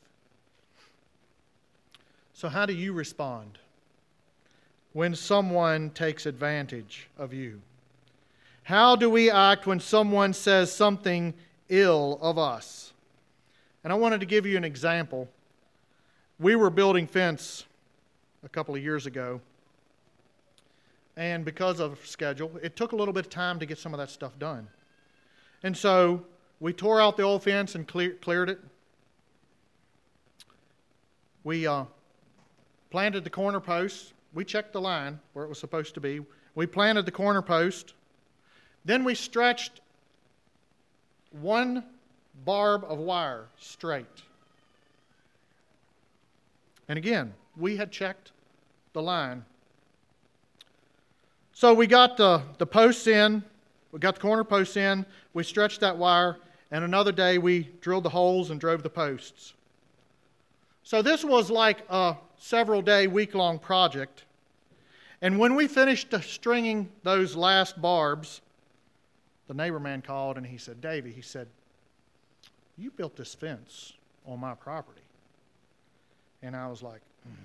So, 2.36 2.50
how 2.50 2.66
do 2.66 2.74
you 2.74 2.92
respond 2.92 3.60
when 4.92 5.16
someone 5.16 5.90
takes 5.92 6.26
advantage 6.26 7.08
of 7.18 7.34
you? 7.34 7.62
How 8.64 8.98
do 8.98 9.10
we 9.10 9.32
act 9.32 9.66
when 9.66 9.80
someone 9.80 10.34
says 10.34 10.70
something 10.70 11.34
ill 11.70 12.20
of 12.22 12.38
us? 12.38 12.92
And 13.86 13.94
I 13.94 13.96
wanted 13.96 14.20
to 14.20 14.26
give 14.26 14.46
you 14.46 14.58
an 14.58 14.66
example. 14.66 15.30
We 16.38 16.58
were 16.58 16.70
building 16.70 17.08
fence 17.08 17.64
a 18.44 18.50
couple 18.50 18.76
of 18.76 18.84
years 18.84 19.06
ago, 19.06 19.40
and 21.16 21.46
because 21.46 21.80
of 21.80 22.06
schedule, 22.06 22.52
it 22.62 22.76
took 22.76 22.92
a 22.92 22.98
little 22.98 23.14
bit 23.14 23.28
of 23.28 23.32
time 23.32 23.60
to 23.60 23.66
get 23.66 23.78
some 23.78 23.94
of 23.94 23.98
that 24.00 24.10
stuff 24.10 24.38
done. 24.38 24.68
And 25.64 25.76
so 25.76 26.26
we 26.60 26.74
tore 26.74 27.00
out 27.00 27.16
the 27.16 27.24
old 27.24 27.44
fence 27.44 27.76
and 27.76 27.88
clear, 27.88 28.12
cleared 28.16 28.50
it. 28.50 28.60
We 31.46 31.66
uh, 31.66 31.86
planted 32.96 33.26
the 33.26 33.30
corner 33.30 33.60
posts. 33.60 34.14
We 34.34 34.46
checked 34.46 34.72
the 34.72 34.80
line 34.80 35.20
where 35.34 35.44
it 35.44 35.50
was 35.50 35.60
supposed 35.60 35.96
to 35.96 36.00
be. 36.00 36.22
We 36.56 36.66
planted 36.66 37.06
the 37.06 37.12
corner 37.12 37.42
post. 37.42 37.94
Then 38.86 39.04
we 39.04 39.16
stretched 39.16 39.82
one 41.42 41.84
barb 42.46 42.86
of 42.88 42.98
wire 42.98 43.48
straight. 43.60 44.06
And 46.88 46.98
again, 46.98 47.34
we 47.58 47.76
had 47.76 47.92
checked 47.92 48.32
the 48.94 49.02
line. 49.02 49.44
So 51.52 51.74
we 51.74 51.88
got 51.88 52.16
the, 52.16 52.44
the 52.60 52.66
posts 52.66 53.08
in, 53.08 53.44
we 53.92 54.00
got 54.00 54.16
the 54.16 54.22
corner 54.22 54.46
posts 54.46 54.78
in, 54.78 55.06
we 55.34 55.44
stretched 55.44 55.82
that 55.82 55.98
wire, 55.98 56.38
and 56.72 56.86
another 56.86 57.12
day 57.12 57.40
we 57.40 57.68
drilled 57.82 58.06
the 58.06 58.10
holes 58.10 58.52
and 58.52 58.58
drove 58.58 58.84
the 58.84 58.90
posts. 58.90 59.54
So 60.84 61.02
this 61.02 61.26
was 61.26 61.50
like 61.50 61.84
a 61.90 62.16
several 62.38 62.82
day, 62.82 63.08
week 63.08 63.34
long 63.36 63.60
project. 63.60 64.24
And 65.22 65.40
when 65.40 65.56
we 65.56 65.68
finished 65.68 66.14
stringing 66.22 66.90
those 67.04 67.36
last 67.36 67.82
barbs, 67.82 68.42
the 69.48 69.54
neighbor 69.54 69.80
man 69.80 70.02
called 70.02 70.38
and 70.38 70.46
he 70.46 70.58
said, 70.58 70.82
Davey, 70.82 71.12
he 71.12 71.22
said, 71.22 71.48
You 72.78 72.92
built 72.92 73.16
this 73.16 73.34
fence 73.34 73.94
on 74.26 74.40
my 74.40 74.54
property. 74.54 75.02
And 76.42 76.56
I 76.56 76.68
was 76.68 76.84
like, 76.84 77.02
mm, 77.28 77.36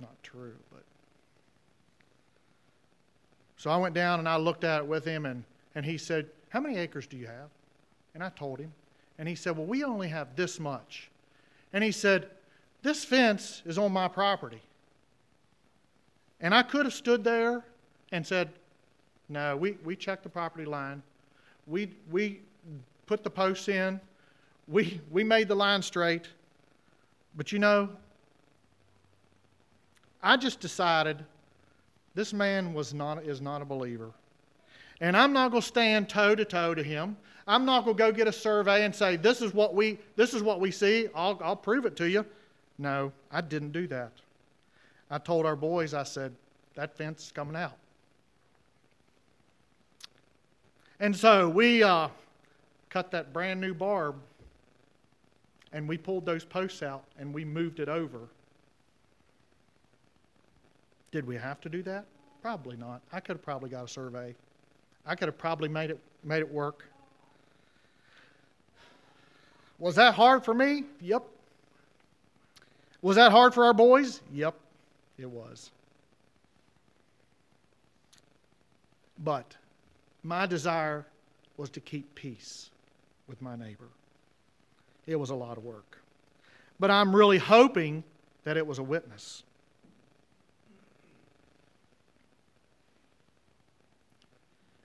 Not 0.00 0.22
true, 0.22 0.54
but. 0.72 0.82
So 3.56 3.70
I 3.70 3.76
went 3.76 3.94
down 3.94 4.18
and 4.18 4.28
I 4.28 4.36
looked 4.36 4.64
at 4.64 4.80
it 4.82 4.86
with 4.86 5.04
him, 5.04 5.26
and, 5.26 5.42
and 5.74 5.84
he 5.84 5.98
said, 5.98 6.26
How 6.50 6.60
many 6.60 6.76
acres 6.76 7.06
do 7.06 7.16
you 7.16 7.26
have? 7.26 7.48
And 8.14 8.22
I 8.22 8.28
told 8.30 8.60
him. 8.60 8.72
And 9.18 9.28
he 9.28 9.34
said, 9.34 9.56
Well, 9.56 9.66
we 9.66 9.82
only 9.82 10.08
have 10.08 10.36
this 10.36 10.60
much. 10.60 11.10
And 11.72 11.82
he 11.82 11.92
said, 11.92 12.28
This 12.86 13.04
fence 13.04 13.62
is 13.66 13.78
on 13.78 13.90
my 13.90 14.06
property. 14.06 14.62
And 16.40 16.54
I 16.54 16.62
could 16.62 16.86
have 16.86 16.94
stood 16.94 17.24
there 17.24 17.64
and 18.12 18.24
said, 18.24 18.48
No, 19.28 19.56
we, 19.56 19.72
we 19.82 19.96
checked 19.96 20.22
the 20.22 20.28
property 20.28 20.64
line. 20.64 21.02
We, 21.66 21.90
we 22.12 22.42
put 23.06 23.24
the 23.24 23.30
posts 23.30 23.66
in. 23.66 24.00
We, 24.68 25.00
we 25.10 25.24
made 25.24 25.48
the 25.48 25.54
line 25.56 25.82
straight. 25.82 26.28
But 27.36 27.50
you 27.50 27.58
know, 27.58 27.88
I 30.22 30.36
just 30.36 30.60
decided 30.60 31.24
this 32.14 32.32
man 32.32 32.72
was 32.72 32.94
not, 32.94 33.24
is 33.24 33.40
not 33.40 33.62
a 33.62 33.64
believer. 33.64 34.12
And 35.00 35.16
I'm 35.16 35.32
not 35.32 35.50
going 35.50 35.60
to 35.60 35.66
stand 35.66 36.08
toe 36.08 36.36
to 36.36 36.44
toe 36.44 36.72
to 36.72 36.84
him. 36.84 37.16
I'm 37.48 37.64
not 37.64 37.84
going 37.84 37.96
to 37.96 37.98
go 38.04 38.12
get 38.12 38.28
a 38.28 38.32
survey 38.32 38.84
and 38.84 38.94
say, 38.94 39.16
this 39.16 39.42
is 39.42 39.52
what 39.52 39.74
we, 39.74 39.98
this 40.14 40.34
is 40.34 40.42
what 40.44 40.60
we 40.60 40.70
see. 40.70 41.08
I'll, 41.16 41.36
I'll 41.42 41.56
prove 41.56 41.84
it 41.84 41.96
to 41.96 42.08
you. 42.08 42.24
No, 42.78 43.12
I 43.30 43.40
didn't 43.40 43.72
do 43.72 43.86
that. 43.88 44.12
I 45.10 45.18
told 45.18 45.46
our 45.46 45.56
boys, 45.56 45.94
I 45.94 46.02
said, 46.02 46.34
that 46.74 46.96
fence 46.96 47.26
is 47.26 47.32
coming 47.32 47.56
out. 47.56 47.76
And 51.00 51.14
so 51.14 51.48
we 51.48 51.82
uh, 51.82 52.08
cut 52.90 53.10
that 53.10 53.32
brand 53.32 53.60
new 53.60 53.74
barb 53.74 54.16
and 55.72 55.88
we 55.88 55.98
pulled 55.98 56.24
those 56.24 56.44
posts 56.44 56.82
out 56.82 57.04
and 57.18 57.32
we 57.34 57.44
moved 57.44 57.80
it 57.80 57.88
over. 57.88 58.20
Did 61.12 61.26
we 61.26 61.36
have 61.36 61.60
to 61.62 61.68
do 61.68 61.82
that? 61.82 62.04
Probably 62.42 62.76
not. 62.76 63.00
I 63.12 63.20
could 63.20 63.36
have 63.36 63.42
probably 63.42 63.70
got 63.70 63.84
a 63.84 63.88
survey. 63.88 64.34
I 65.04 65.14
could 65.14 65.28
have 65.28 65.38
probably 65.38 65.68
made 65.68 65.90
it, 65.90 65.98
made 66.24 66.40
it 66.40 66.50
work. 66.50 66.84
Was 69.78 69.94
that 69.96 70.14
hard 70.14 70.44
for 70.44 70.54
me? 70.54 70.84
Yep. 71.00 71.24
Was 73.02 73.16
that 73.16 73.30
hard 73.30 73.54
for 73.54 73.64
our 73.64 73.74
boys? 73.74 74.20
Yep, 74.32 74.54
it 75.18 75.30
was. 75.30 75.70
But 79.18 79.56
my 80.22 80.46
desire 80.46 81.06
was 81.56 81.70
to 81.70 81.80
keep 81.80 82.14
peace 82.14 82.70
with 83.26 83.40
my 83.40 83.56
neighbor. 83.56 83.88
It 85.06 85.16
was 85.16 85.30
a 85.30 85.34
lot 85.34 85.56
of 85.56 85.64
work. 85.64 85.98
But 86.78 86.90
I'm 86.90 87.14
really 87.14 87.38
hoping 87.38 88.04
that 88.44 88.56
it 88.56 88.66
was 88.66 88.78
a 88.78 88.82
witness. 88.82 89.42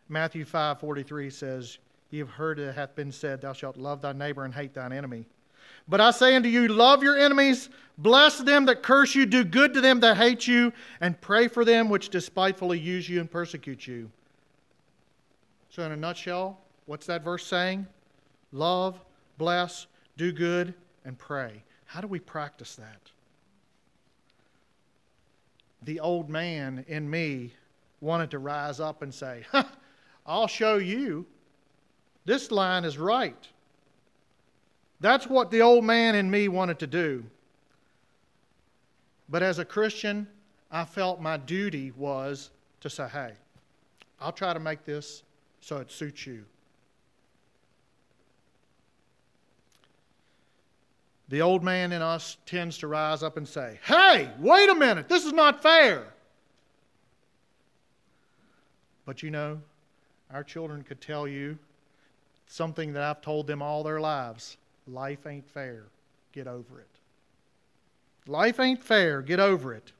Matthew 0.07 0.43
5:43 0.45 1.29
says, 1.29 1.77
"Ye 2.09 2.19
have 2.19 2.29
heard 2.29 2.59
it 2.59 2.75
hath 2.75 2.95
been 2.95 3.11
said, 3.11 3.41
Thou 3.41 3.53
shalt 3.53 3.77
love 3.77 4.01
thy 4.01 4.11
neighbor 4.11 4.43
and 4.43 4.53
hate 4.53 4.73
thine 4.73 4.91
enemy." 4.91 5.25
But 5.91 5.99
I 5.99 6.11
say 6.11 6.37
unto 6.37 6.47
you, 6.47 6.69
love 6.69 7.03
your 7.03 7.17
enemies, 7.17 7.67
bless 7.97 8.37
them 8.37 8.63
that 8.67 8.81
curse 8.81 9.13
you, 9.13 9.25
do 9.25 9.43
good 9.43 9.73
to 9.73 9.81
them 9.81 9.99
that 9.99 10.15
hate 10.15 10.47
you, 10.47 10.71
and 11.01 11.19
pray 11.19 11.49
for 11.49 11.65
them 11.65 11.89
which 11.89 12.07
despitefully 12.07 12.79
use 12.79 13.09
you 13.09 13.19
and 13.19 13.29
persecute 13.29 13.85
you. 13.85 14.09
So, 15.69 15.83
in 15.83 15.91
a 15.91 15.97
nutshell, 15.97 16.61
what's 16.85 17.05
that 17.07 17.25
verse 17.25 17.45
saying? 17.45 17.85
Love, 18.53 19.01
bless, 19.37 19.87
do 20.15 20.31
good, 20.31 20.73
and 21.03 21.17
pray. 21.17 21.61
How 21.83 21.99
do 21.99 22.07
we 22.07 22.19
practice 22.19 22.75
that? 22.75 23.11
The 25.81 25.99
old 25.99 26.29
man 26.29 26.85
in 26.87 27.09
me 27.09 27.53
wanted 27.99 28.31
to 28.31 28.39
rise 28.39 28.79
up 28.79 29.01
and 29.01 29.13
say, 29.13 29.43
I'll 30.25 30.47
show 30.47 30.77
you. 30.77 31.25
This 32.23 32.49
line 32.49 32.85
is 32.85 32.97
right. 32.97 33.45
That's 35.01 35.25
what 35.25 35.49
the 35.49 35.61
old 35.61 35.83
man 35.83 36.13
in 36.13 36.29
me 36.29 36.47
wanted 36.47 36.77
to 36.79 36.87
do. 36.87 37.25
But 39.27 39.41
as 39.41 39.57
a 39.57 39.65
Christian, 39.65 40.27
I 40.71 40.85
felt 40.85 41.19
my 41.19 41.37
duty 41.37 41.91
was 41.97 42.51
to 42.81 42.89
say, 42.89 43.07
hey, 43.11 43.33
I'll 44.21 44.31
try 44.31 44.53
to 44.53 44.59
make 44.59 44.85
this 44.85 45.23
so 45.59 45.77
it 45.77 45.91
suits 45.91 46.27
you. 46.27 46.45
The 51.29 51.41
old 51.41 51.63
man 51.63 51.93
in 51.93 52.01
us 52.01 52.37
tends 52.45 52.77
to 52.79 52.87
rise 52.87 53.23
up 53.23 53.37
and 53.37 53.47
say, 53.47 53.79
hey, 53.83 54.29
wait 54.37 54.69
a 54.69 54.75
minute, 54.75 55.09
this 55.09 55.25
is 55.25 55.33
not 55.33 55.63
fair. 55.63 56.13
But 59.05 59.23
you 59.23 59.31
know, 59.31 59.61
our 60.31 60.43
children 60.43 60.83
could 60.83 61.01
tell 61.01 61.27
you 61.27 61.57
something 62.45 62.93
that 62.93 63.01
I've 63.01 63.21
told 63.21 63.47
them 63.47 63.61
all 63.63 63.81
their 63.81 63.99
lives 63.99 64.57
life 64.87 65.25
ain't 65.25 65.47
fair. 65.47 65.85
Get 66.31 66.47
over 66.47 66.79
it. 66.79 66.87
Life 68.27 68.59
ain't 68.59 68.83
fair. 68.83 69.21
Get 69.21 69.39
over 69.39 69.73
it. 69.73 69.91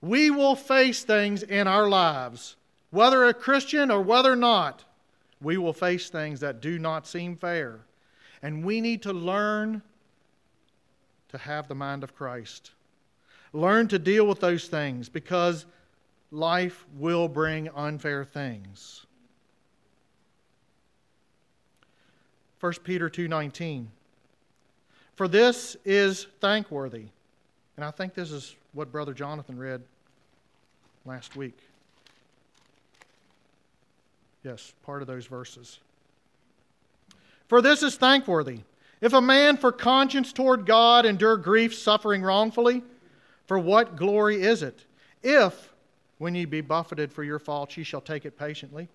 We 0.00 0.30
will 0.30 0.56
face 0.56 1.02
things 1.02 1.42
in 1.42 1.66
our 1.66 1.88
lives, 1.88 2.56
whether 2.90 3.24
a 3.24 3.34
Christian 3.34 3.90
or 3.90 4.02
whether 4.02 4.36
not, 4.36 4.84
we 5.40 5.56
will 5.56 5.72
face 5.72 6.10
things 6.10 6.40
that 6.40 6.60
do 6.60 6.78
not 6.78 7.06
seem 7.06 7.36
fair. 7.36 7.80
And 8.42 8.64
we 8.64 8.80
need 8.80 9.02
to 9.02 9.12
learn 9.12 9.82
to 11.30 11.38
have 11.38 11.68
the 11.68 11.74
mind 11.74 12.04
of 12.04 12.14
Christ. 12.14 12.72
Learn 13.52 13.88
to 13.88 13.98
deal 13.98 14.26
with 14.26 14.40
those 14.40 14.68
things 14.68 15.08
because 15.08 15.64
life 16.30 16.84
will 16.96 17.28
bring 17.28 17.68
unfair 17.70 18.24
things. 18.24 19.06
1 22.64 22.72
Peter 22.82 23.10
2:19 23.10 23.88
For 25.16 25.28
this 25.28 25.76
is 25.84 26.28
thankworthy. 26.40 27.08
And 27.76 27.84
I 27.84 27.90
think 27.90 28.14
this 28.14 28.30
is 28.30 28.56
what 28.72 28.90
brother 28.90 29.12
Jonathan 29.12 29.58
read 29.58 29.82
last 31.04 31.36
week. 31.36 31.58
Yes, 34.42 34.72
part 34.82 35.02
of 35.02 35.08
those 35.08 35.26
verses. 35.26 35.78
For 37.48 37.60
this 37.60 37.82
is 37.82 37.96
thankworthy. 37.96 38.60
If 39.02 39.12
a 39.12 39.20
man 39.20 39.58
for 39.58 39.70
conscience 39.70 40.32
toward 40.32 40.64
God 40.64 41.04
endure 41.04 41.36
grief 41.36 41.74
suffering 41.74 42.22
wrongfully, 42.22 42.82
for 43.46 43.58
what 43.58 43.94
glory 43.94 44.40
is 44.40 44.62
it? 44.62 44.86
If, 45.22 45.74
when 46.16 46.34
ye 46.34 46.46
be 46.46 46.62
buffeted 46.62 47.12
for 47.12 47.24
your 47.24 47.38
faults, 47.38 47.76
ye 47.76 47.84
shall 47.84 48.00
take 48.00 48.24
it 48.24 48.38
patiently. 48.38 48.88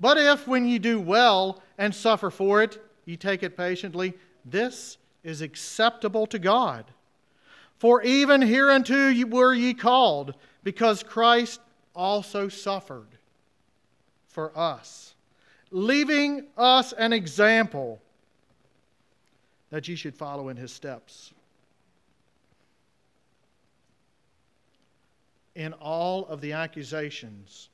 But 0.00 0.18
if, 0.18 0.48
when 0.48 0.66
ye 0.66 0.80
do 0.80 0.98
well 0.98 1.62
and 1.78 1.94
suffer 1.94 2.28
for 2.28 2.64
it, 2.64 2.82
ye 3.04 3.16
take 3.16 3.42
it 3.42 3.56
patiently, 3.56 4.14
this 4.44 4.98
is 5.24 5.40
acceptable 5.40 6.26
to 6.26 6.38
God. 6.38 6.84
For 7.78 8.02
even 8.02 8.42
hereunto 8.42 9.12
were 9.26 9.54
ye 9.54 9.74
called, 9.74 10.34
because 10.62 11.02
Christ 11.02 11.60
also 11.94 12.48
suffered 12.48 13.08
for 14.28 14.56
us, 14.56 15.14
leaving 15.70 16.46
us 16.56 16.92
an 16.92 17.12
example 17.12 18.00
that 19.70 19.88
ye 19.88 19.96
should 19.96 20.14
follow 20.14 20.48
in 20.48 20.56
his 20.56 20.72
steps. 20.72 21.32
In 25.54 25.72
all 25.74 26.26
of 26.26 26.40
the 26.40 26.52
accusations, 26.52 27.68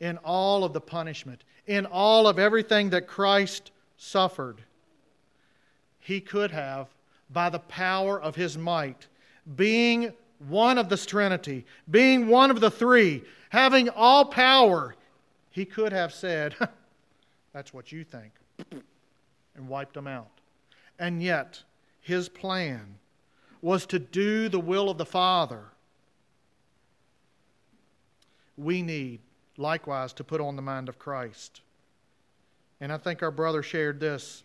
in 0.00 0.16
all 0.18 0.64
of 0.64 0.72
the 0.72 0.80
punishment, 0.80 1.44
in 1.66 1.84
all 1.84 2.26
of 2.26 2.38
everything 2.38 2.90
that 2.90 3.06
Christ 3.06 3.70
suffered, 3.96 4.62
he 6.08 6.22
could 6.22 6.50
have, 6.50 6.88
by 7.28 7.50
the 7.50 7.58
power 7.58 8.18
of 8.18 8.34
his 8.34 8.56
might, 8.56 9.08
being 9.56 10.10
one 10.48 10.78
of 10.78 10.88
the 10.88 10.96
Trinity, 10.96 11.66
being 11.90 12.28
one 12.28 12.50
of 12.50 12.60
the 12.60 12.70
three, 12.70 13.22
having 13.50 13.90
all 13.90 14.24
power, 14.24 14.96
he 15.50 15.66
could 15.66 15.92
have 15.92 16.14
said, 16.14 16.54
That's 17.52 17.74
what 17.74 17.92
you 17.92 18.04
think, 18.04 18.32
and 19.54 19.68
wiped 19.68 19.92
them 19.92 20.06
out. 20.06 20.30
And 20.98 21.22
yet, 21.22 21.62
his 22.00 22.30
plan 22.30 22.94
was 23.60 23.84
to 23.84 23.98
do 23.98 24.48
the 24.48 24.58
will 24.58 24.88
of 24.88 24.96
the 24.96 25.04
Father. 25.04 25.64
We 28.56 28.80
need, 28.80 29.20
likewise, 29.58 30.14
to 30.14 30.24
put 30.24 30.40
on 30.40 30.56
the 30.56 30.62
mind 30.62 30.88
of 30.88 30.98
Christ. 30.98 31.60
And 32.80 32.90
I 32.90 32.96
think 32.96 33.22
our 33.22 33.30
brother 33.30 33.62
shared 33.62 34.00
this. 34.00 34.44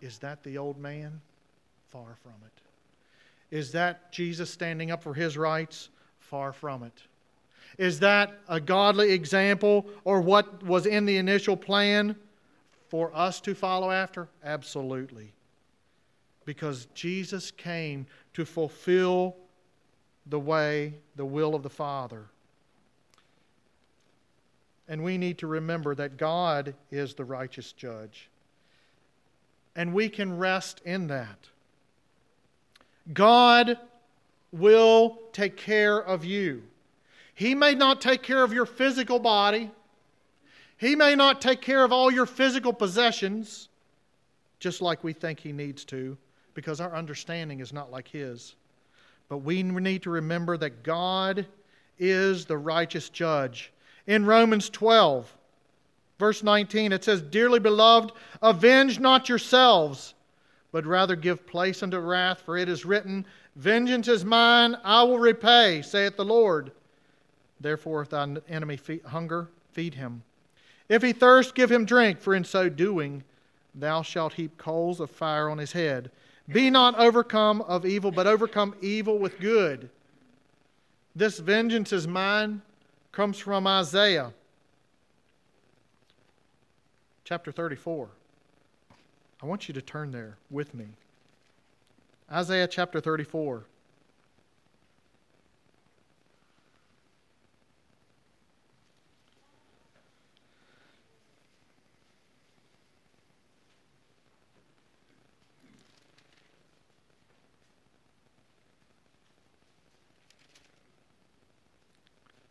Is 0.00 0.18
that 0.18 0.42
the 0.42 0.58
old 0.58 0.78
man? 0.78 1.20
Far 1.88 2.16
from 2.22 2.34
it. 2.44 3.56
Is 3.56 3.70
that 3.72 4.10
Jesus 4.12 4.50
standing 4.50 4.90
up 4.90 5.02
for 5.02 5.14
his 5.14 5.36
rights? 5.38 5.90
Far 6.18 6.52
from 6.52 6.82
it. 6.82 7.02
Is 7.78 8.00
that 8.00 8.38
a 8.48 8.60
godly 8.60 9.12
example 9.12 9.86
or 10.04 10.20
what 10.20 10.62
was 10.62 10.86
in 10.86 11.06
the 11.06 11.16
initial 11.16 11.56
plan 11.56 12.16
for 12.88 13.14
us 13.14 13.40
to 13.42 13.54
follow 13.54 13.90
after? 13.90 14.28
Absolutely. 14.44 15.32
Because 16.44 16.86
Jesus 16.94 17.50
came 17.50 18.06
to 18.34 18.44
fulfill 18.44 19.36
the 20.26 20.38
way, 20.40 20.94
the 21.16 21.24
will 21.24 21.54
of 21.54 21.62
the 21.62 21.70
Father. 21.70 22.26
And 24.88 25.02
we 25.02 25.16
need 25.16 25.38
to 25.38 25.46
remember 25.46 25.94
that 25.94 26.16
God 26.16 26.74
is 26.90 27.14
the 27.14 27.24
righteous 27.24 27.72
judge. 27.72 28.28
And 29.76 29.92
we 29.92 30.08
can 30.08 30.38
rest 30.38 30.80
in 30.84 31.08
that. 31.08 31.48
God 33.12 33.78
will 34.52 35.18
take 35.32 35.56
care 35.56 35.98
of 35.98 36.24
you. 36.24 36.62
He 37.34 37.54
may 37.54 37.74
not 37.74 38.00
take 38.00 38.22
care 38.22 38.44
of 38.44 38.52
your 38.52 38.66
physical 38.66 39.18
body, 39.18 39.70
He 40.76 40.94
may 40.94 41.14
not 41.14 41.40
take 41.40 41.60
care 41.60 41.84
of 41.84 41.92
all 41.92 42.12
your 42.12 42.26
physical 42.26 42.72
possessions, 42.72 43.68
just 44.60 44.80
like 44.80 45.02
we 45.02 45.12
think 45.12 45.40
He 45.40 45.52
needs 45.52 45.84
to, 45.86 46.16
because 46.54 46.80
our 46.80 46.94
understanding 46.94 47.60
is 47.60 47.72
not 47.72 47.90
like 47.90 48.06
His. 48.06 48.54
But 49.28 49.38
we 49.38 49.62
need 49.62 50.02
to 50.02 50.10
remember 50.10 50.56
that 50.58 50.82
God 50.82 51.46
is 51.98 52.44
the 52.44 52.58
righteous 52.58 53.08
judge. 53.08 53.72
In 54.06 54.24
Romans 54.26 54.70
12, 54.70 55.32
verse 56.18 56.42
19, 56.42 56.92
it 56.92 57.04
says, 57.04 57.20
Dearly 57.20 57.60
beloved, 57.60 58.12
avenge 58.42 58.98
not 59.00 59.28
yourselves, 59.28 60.14
but 60.72 60.86
rather 60.86 61.16
give 61.16 61.46
place 61.46 61.82
unto 61.82 61.98
wrath, 61.98 62.42
for 62.44 62.56
it 62.56 62.68
is 62.68 62.84
written, 62.84 63.24
Vengeance 63.56 64.08
is 64.08 64.24
mine, 64.24 64.76
I 64.82 65.02
will 65.04 65.18
repay, 65.18 65.82
saith 65.82 66.16
the 66.16 66.24
Lord. 66.24 66.72
Therefore, 67.60 68.02
if 68.02 68.10
thine 68.10 68.38
enemy 68.48 68.76
feed, 68.76 69.02
hunger, 69.04 69.48
feed 69.72 69.94
him. 69.94 70.22
If 70.88 71.02
he 71.02 71.12
thirst, 71.12 71.54
give 71.54 71.70
him 71.70 71.84
drink, 71.84 72.20
for 72.20 72.34
in 72.34 72.44
so 72.44 72.68
doing, 72.68 73.22
thou 73.74 74.02
shalt 74.02 74.34
heap 74.34 74.58
coals 74.58 75.00
of 75.00 75.10
fire 75.10 75.48
on 75.48 75.58
his 75.58 75.72
head. 75.72 76.10
Be 76.48 76.68
not 76.68 76.98
overcome 76.98 77.62
of 77.62 77.86
evil, 77.86 78.10
but 78.10 78.26
overcome 78.26 78.74
evil 78.82 79.18
with 79.18 79.40
good. 79.40 79.88
This 81.16 81.38
vengeance 81.38 81.92
is 81.92 82.06
mine 82.06 82.60
comes 83.12 83.38
from 83.38 83.66
Isaiah 83.66 84.32
chapter 87.24 87.50
34. 87.50 88.08
I 89.42 89.46
want 89.46 89.66
you 89.68 89.74
to 89.74 89.82
turn 89.82 90.10
there 90.10 90.36
with 90.50 90.74
me. 90.74 90.86
Isaiah 92.30 92.68
chapter 92.68 93.00
34. 93.00 93.64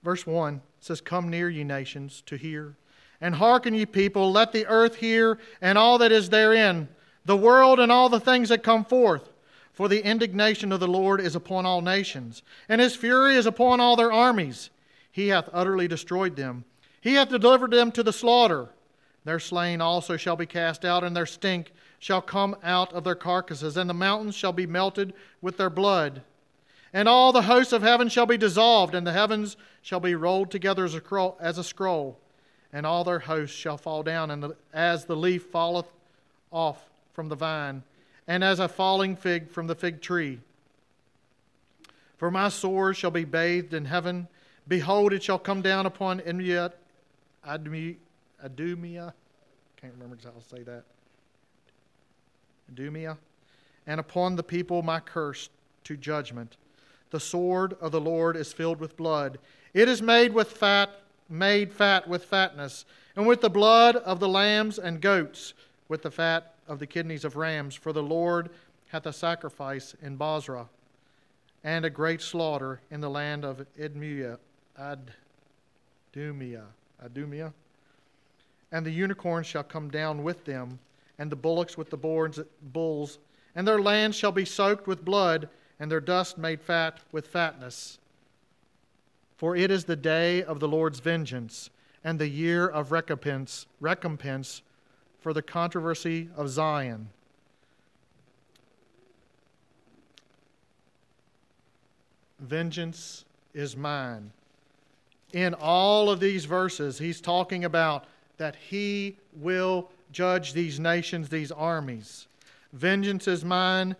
verse 0.03 0.27
1 0.27 0.61
says, 0.79 1.01
Come 1.01 1.29
near, 1.29 1.49
ye 1.49 1.63
nations, 1.63 2.21
to 2.27 2.35
hear. 2.35 2.75
And 3.23 3.35
hearken, 3.35 3.73
ye 3.73 3.85
people, 3.85 4.33
let 4.33 4.51
the 4.51 4.67
earth 4.67 4.97
hear, 4.97 5.39
and 5.61 5.77
all 5.77 5.97
that 5.99 6.11
is 6.11 6.29
therein, 6.29 6.89
the 7.23 7.37
world 7.37 7.79
and 7.79 7.89
all 7.89 8.09
the 8.09 8.19
things 8.19 8.49
that 8.49 8.63
come 8.63 8.83
forth. 8.83 9.29
For 9.71 9.87
the 9.87 10.03
indignation 10.03 10.73
of 10.73 10.81
the 10.81 10.89
Lord 10.89 11.21
is 11.21 11.33
upon 11.33 11.65
all 11.65 11.79
nations, 11.79 12.43
and 12.67 12.81
his 12.81 12.97
fury 12.97 13.35
is 13.35 13.45
upon 13.45 13.79
all 13.79 13.95
their 13.95 14.11
armies. 14.11 14.71
He 15.09 15.29
hath 15.29 15.47
utterly 15.53 15.87
destroyed 15.87 16.35
them. 16.35 16.65
He 16.99 17.13
hath 17.13 17.29
delivered 17.29 17.71
them 17.71 17.93
to 17.93 18.03
the 18.03 18.11
slaughter. 18.11 18.67
Their 19.23 19.39
slain 19.39 19.79
also 19.79 20.17
shall 20.17 20.35
be 20.35 20.45
cast 20.45 20.83
out, 20.83 21.05
and 21.05 21.15
their 21.15 21.25
stink 21.25 21.71
shall 21.99 22.21
come 22.21 22.57
out 22.61 22.91
of 22.91 23.05
their 23.05 23.15
carcasses, 23.15 23.77
and 23.77 23.89
the 23.89 23.93
mountains 23.93 24.35
shall 24.35 24.51
be 24.51 24.67
melted 24.67 25.13
with 25.41 25.55
their 25.55 25.69
blood. 25.69 26.23
And 26.91 27.07
all 27.07 27.31
the 27.31 27.43
hosts 27.43 27.71
of 27.71 27.83
heaven 27.83 28.09
shall 28.09 28.25
be 28.25 28.37
dissolved, 28.37 28.93
and 28.93 29.07
the 29.07 29.13
heavens 29.13 29.55
shall 29.81 30.01
be 30.01 30.13
rolled 30.13 30.51
together 30.51 30.83
as 30.83 30.93
a, 30.93 31.63
scroll, 31.63 32.19
and 32.73 32.85
all 32.85 33.03
their 33.03 33.19
hosts 33.19 33.55
shall 33.55 33.77
fall 33.77 34.03
down, 34.03 34.31
and 34.31 34.43
the, 34.43 34.55
as 34.73 35.05
the 35.05 35.15
leaf 35.15 35.43
falleth 35.43 35.85
off 36.51 36.89
from 37.13 37.29
the 37.29 37.35
vine, 37.35 37.83
and 38.27 38.43
as 38.43 38.59
a 38.59 38.67
falling 38.67 39.15
fig 39.15 39.49
from 39.49 39.67
the 39.67 39.75
fig 39.75 40.01
tree. 40.01 40.39
For 42.17 42.31
my 42.31 42.49
sword 42.49 42.97
shall 42.97 43.11
be 43.11 43.25
bathed 43.25 43.73
in 43.73 43.85
heaven. 43.85 44.27
Behold, 44.67 45.13
it 45.13 45.21
shall 45.21 45.39
come 45.39 45.61
down 45.61 45.85
upon 45.85 46.19
Idumea, 46.21 46.71
Idumea, 47.45 49.13
can't 49.77 49.93
remember 49.93 50.17
how 50.23 50.31
to 50.31 50.41
say 50.41 50.63
that. 50.63 50.83
Idumea, 52.71 53.17
and 53.85 53.99
upon 53.99 54.35
the 54.35 54.43
people 54.43 54.81
my 54.81 54.99
curse 54.99 55.49
to 55.83 55.95
judgment 55.95 56.57
the 57.13 57.19
sword 57.19 57.77
of 57.79 57.91
the 57.91 58.01
Lord 58.01 58.35
is 58.35 58.51
filled 58.51 58.79
with 58.79 58.97
blood. 58.97 59.37
It 59.75 59.87
is 59.87 60.01
made 60.01 60.33
with 60.33 60.51
fat 60.51 61.02
made 61.29 61.71
fat 61.71 62.07
with 62.07 62.25
fatness, 62.25 62.85
and 63.15 63.25
with 63.27 63.41
the 63.41 63.49
blood 63.49 63.95
of 63.95 64.19
the 64.19 64.29
lambs 64.29 64.79
and 64.79 65.01
goats, 65.01 65.53
with 65.87 66.01
the 66.01 66.11
fat 66.11 66.53
of 66.67 66.79
the 66.79 66.87
kidneys 66.87 67.25
of 67.25 67.35
rams. 67.35 67.75
For 67.75 67.93
the 67.93 68.03
Lord 68.03 68.49
hath 68.87 69.05
a 69.05 69.13
sacrifice 69.13 69.95
in 70.01 70.15
Bozrah, 70.15 70.67
and 71.63 71.85
a 71.85 71.89
great 71.89 72.21
slaughter 72.21 72.81
in 72.91 73.01
the 73.01 73.09
land 73.09 73.45
of 73.45 73.65
Idumea, 73.79 74.37
Adumia, 74.79 76.65
Adumia. 77.03 77.53
And 78.71 78.85
the 78.85 78.91
unicorn 78.91 79.43
shall 79.43 79.63
come 79.63 79.89
down 79.89 80.23
with 80.23 80.45
them, 80.45 80.79
and 81.19 81.31
the 81.31 81.35
bullocks 81.35 81.77
with 81.77 81.89
the 81.89 81.97
bulls, 81.97 83.19
and 83.55 83.67
their 83.67 83.79
land 83.79 84.15
shall 84.15 84.31
be 84.31 84.45
soaked 84.45 84.87
with 84.87 85.05
blood, 85.05 85.47
and 85.79 85.91
their 85.91 86.01
dust 86.01 86.37
made 86.37 86.61
fat 86.61 86.99
with 87.11 87.27
fatness. 87.27 87.99
For 89.43 89.57
it 89.57 89.71
is 89.71 89.83
the 89.83 89.97
day 89.97 90.41
of 90.41 90.61
the 90.61 90.69
Lord's 90.69 91.01
vengeance, 91.01 91.69
and 92.01 92.17
the 92.17 92.29
year 92.29 92.65
of 92.65 92.93
recompense, 92.93 93.67
recompense 93.81 94.61
for 95.19 95.33
the 95.33 95.41
controversy 95.41 96.29
of 96.37 96.47
Zion. 96.47 97.09
Vengeance 102.39 103.25
is 103.53 103.75
mine. 103.75 104.31
In 105.33 105.53
all 105.55 106.09
of 106.09 106.21
these 106.21 106.45
verses, 106.45 106.97
he's 106.97 107.19
talking 107.19 107.65
about 107.65 108.05
that 108.37 108.55
he 108.55 109.17
will 109.35 109.89
judge 110.13 110.53
these 110.53 110.79
nations, 110.79 111.27
these 111.27 111.51
armies. 111.51 112.27
Vengeance 112.71 113.27
is 113.27 113.43
mine, 113.43 113.97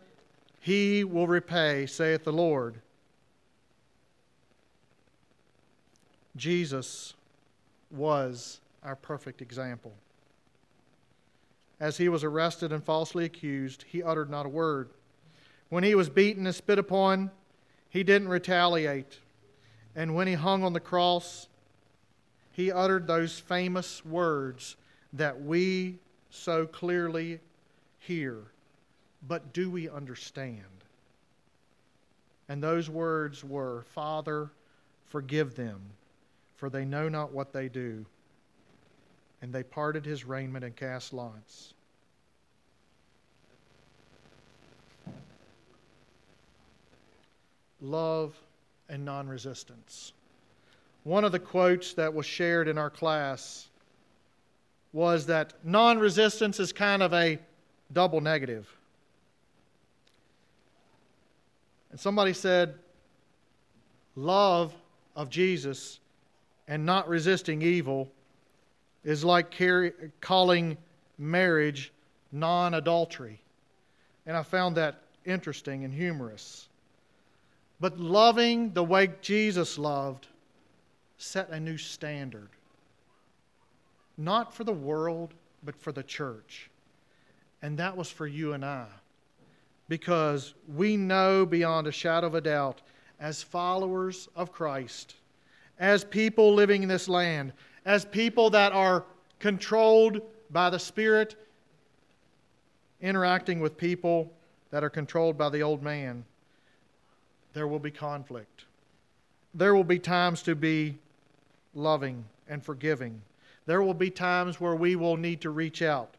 he 0.62 1.04
will 1.04 1.28
repay, 1.28 1.86
saith 1.86 2.24
the 2.24 2.32
Lord. 2.32 2.76
Jesus 6.36 7.14
was 7.92 8.60
our 8.84 8.96
perfect 8.96 9.42
example. 9.42 9.94
As 11.80 11.98
he 11.98 12.10
was 12.10 12.24
arrested 12.24 12.72
and 12.72 12.84
falsely 12.84 13.26
accused, 13.26 13.86
he 13.88 14.02
uttered 14.02 14.30
not 14.30 14.46
a 14.46 14.50
word. 14.50 14.90
When 15.70 15.84
he 15.84 15.96
was 15.96 16.10
beaten 16.10 16.46
and 16.46 16.56
spit 16.56 16.80
upon, 16.80 17.32
he 17.90 18.04
didn't 18.04 18.30
retaliate. 18.30 19.20
And 19.96 20.16
when 20.16 20.28
he 20.28 20.34
hung 20.34 20.64
on 20.64 20.74
the 20.74 20.80
cross, 20.80 21.48
he 22.52 22.72
uttered 22.72 23.06
those 23.06 23.40
famous 23.40 24.04
words 24.06 24.76
that 25.14 25.42
we 25.42 25.98
so 26.30 26.66
clearly 26.66 27.40
hear. 28.00 28.38
But 29.28 29.54
do 29.54 29.70
we 29.70 29.90
understand? 29.90 30.58
And 32.50 32.62
those 32.62 32.90
words 32.90 33.44
were 33.44 33.84
Father, 33.94 34.50
forgive 35.08 35.56
them, 35.56 35.82
for 36.56 36.70
they 36.70 36.86
know 36.86 37.10
not 37.10 37.32
what 37.32 37.54
they 37.54 37.68
do. 37.68 38.06
And 39.42 39.54
they 39.54 39.64
parted 39.64 40.06
his 40.06 40.24
raiment 40.26 40.64
and 40.64 40.76
cast 40.76 41.14
lots. 41.14 41.74
Love 47.82 48.34
and 48.88 49.04
non 49.04 49.28
resistance. 49.28 50.14
One 51.04 51.26
of 51.26 51.34
the 51.34 51.40
quotes 51.40 51.94
that 51.96 52.14
was 52.14 52.26
shared 52.26 52.70
in 52.70 52.78
our 52.78 52.90
class 52.90 53.68
was 54.94 55.26
that 55.26 55.54
non 55.64 56.00
resistance 56.00 56.60
is 56.60 56.72
kind 56.72 57.04
of 57.04 57.14
a 57.14 57.40
double 57.92 58.22
negative. 58.22 58.74
And 61.92 62.00
somebody 62.00 62.34
said, 62.34 62.76
love 64.16 64.74
of 65.16 65.30
Jesus 65.30 66.00
and 66.68 66.86
not 66.86 67.08
resisting 67.08 67.62
evil 67.62 68.12
is 69.04 69.24
like 69.24 69.52
carry, 69.52 69.92
calling 70.22 70.78
marriage 71.18 71.92
non 72.32 72.74
adultery. 72.74 73.42
And 74.26 74.38
I 74.38 74.44
found 74.44 74.78
that 74.78 75.02
interesting 75.26 75.84
and 75.84 75.94
humorous. 75.94 76.68
But 77.80 78.00
loving 78.00 78.72
the 78.74 78.84
way 78.84 79.10
Jesus 79.22 79.78
loved 79.78 80.28
set 81.18 81.50
a 81.50 81.60
new 81.60 81.78
standard. 81.78 82.50
Not 84.18 84.54
for 84.54 84.64
the 84.64 84.74
world, 84.74 85.34
but 85.64 85.76
for 85.76 85.92
the 85.92 86.04
church. 86.04 86.70
And 87.62 87.78
that 87.80 87.96
was 87.96 88.10
for 88.10 88.28
you 88.28 88.54
and 88.54 88.64
I. 88.64 88.88
Because 89.90 90.54
we 90.74 90.96
know 90.96 91.46
beyond 91.46 91.88
a 91.88 91.92
shadow 91.92 92.28
of 92.28 92.36
a 92.36 92.42
doubt, 92.42 92.82
as 93.20 93.44
followers 93.44 94.28
of 94.36 94.52
Christ, 94.52 95.16
as 95.80 96.04
people 96.04 96.54
living 96.54 96.84
in 96.84 96.90
this 96.90 97.08
land, 97.08 97.54
as 97.86 98.06
people 98.06 98.50
that 98.52 98.72
are 98.72 99.06
controlled 99.40 100.22
by 100.52 100.70
the 100.70 100.80
Spirit, 100.80 101.36
interacting 103.02 103.60
with 103.60 103.78
people 103.78 104.32
that 104.72 104.84
are 104.84 104.90
controlled 104.90 105.38
by 105.38 105.50
the 105.50 105.62
old 105.62 105.84
man, 105.84 106.24
there 107.54 107.68
will 107.68 107.80
be 107.80 107.92
conflict. 107.92 108.66
There 109.54 109.76
will 109.76 109.84
be 109.84 110.00
times 110.00 110.42
to 110.44 110.56
be 110.56 110.98
loving 111.76 112.26
and 112.48 112.64
forgiving. 112.64 113.22
There 113.66 113.84
will 113.84 113.94
be 113.94 114.10
times 114.10 114.60
where 114.60 114.76
we 114.76 114.96
will 114.96 115.18
need 115.18 115.42
to 115.42 115.50
reach 115.50 115.82
out 115.82 116.16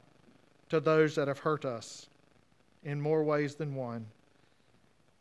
to 0.69 0.81
those 0.81 1.15
that 1.15 1.29
have 1.29 1.41
hurt 1.41 1.65
us 1.65 2.07
in 2.85 3.01
more 3.01 3.25
ways 3.25 3.55
than 3.55 3.75
one. 3.75 4.07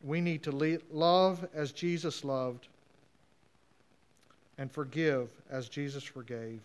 We 0.03 0.21
need 0.21 0.43
to 0.43 0.79
love 0.91 1.47
as 1.53 1.71
Jesus 1.71 2.23
loved 2.23 2.67
and 4.57 4.71
forgive 4.71 5.29
as 5.49 5.69
Jesus 5.69 6.03
forgave 6.03 6.61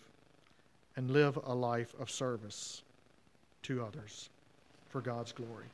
and 0.95 1.11
live 1.11 1.37
a 1.45 1.53
life 1.53 1.93
of 1.99 2.09
service 2.09 2.81
to 3.63 3.83
others 3.83 4.29
for 4.89 5.01
God's 5.01 5.31
glory. 5.31 5.65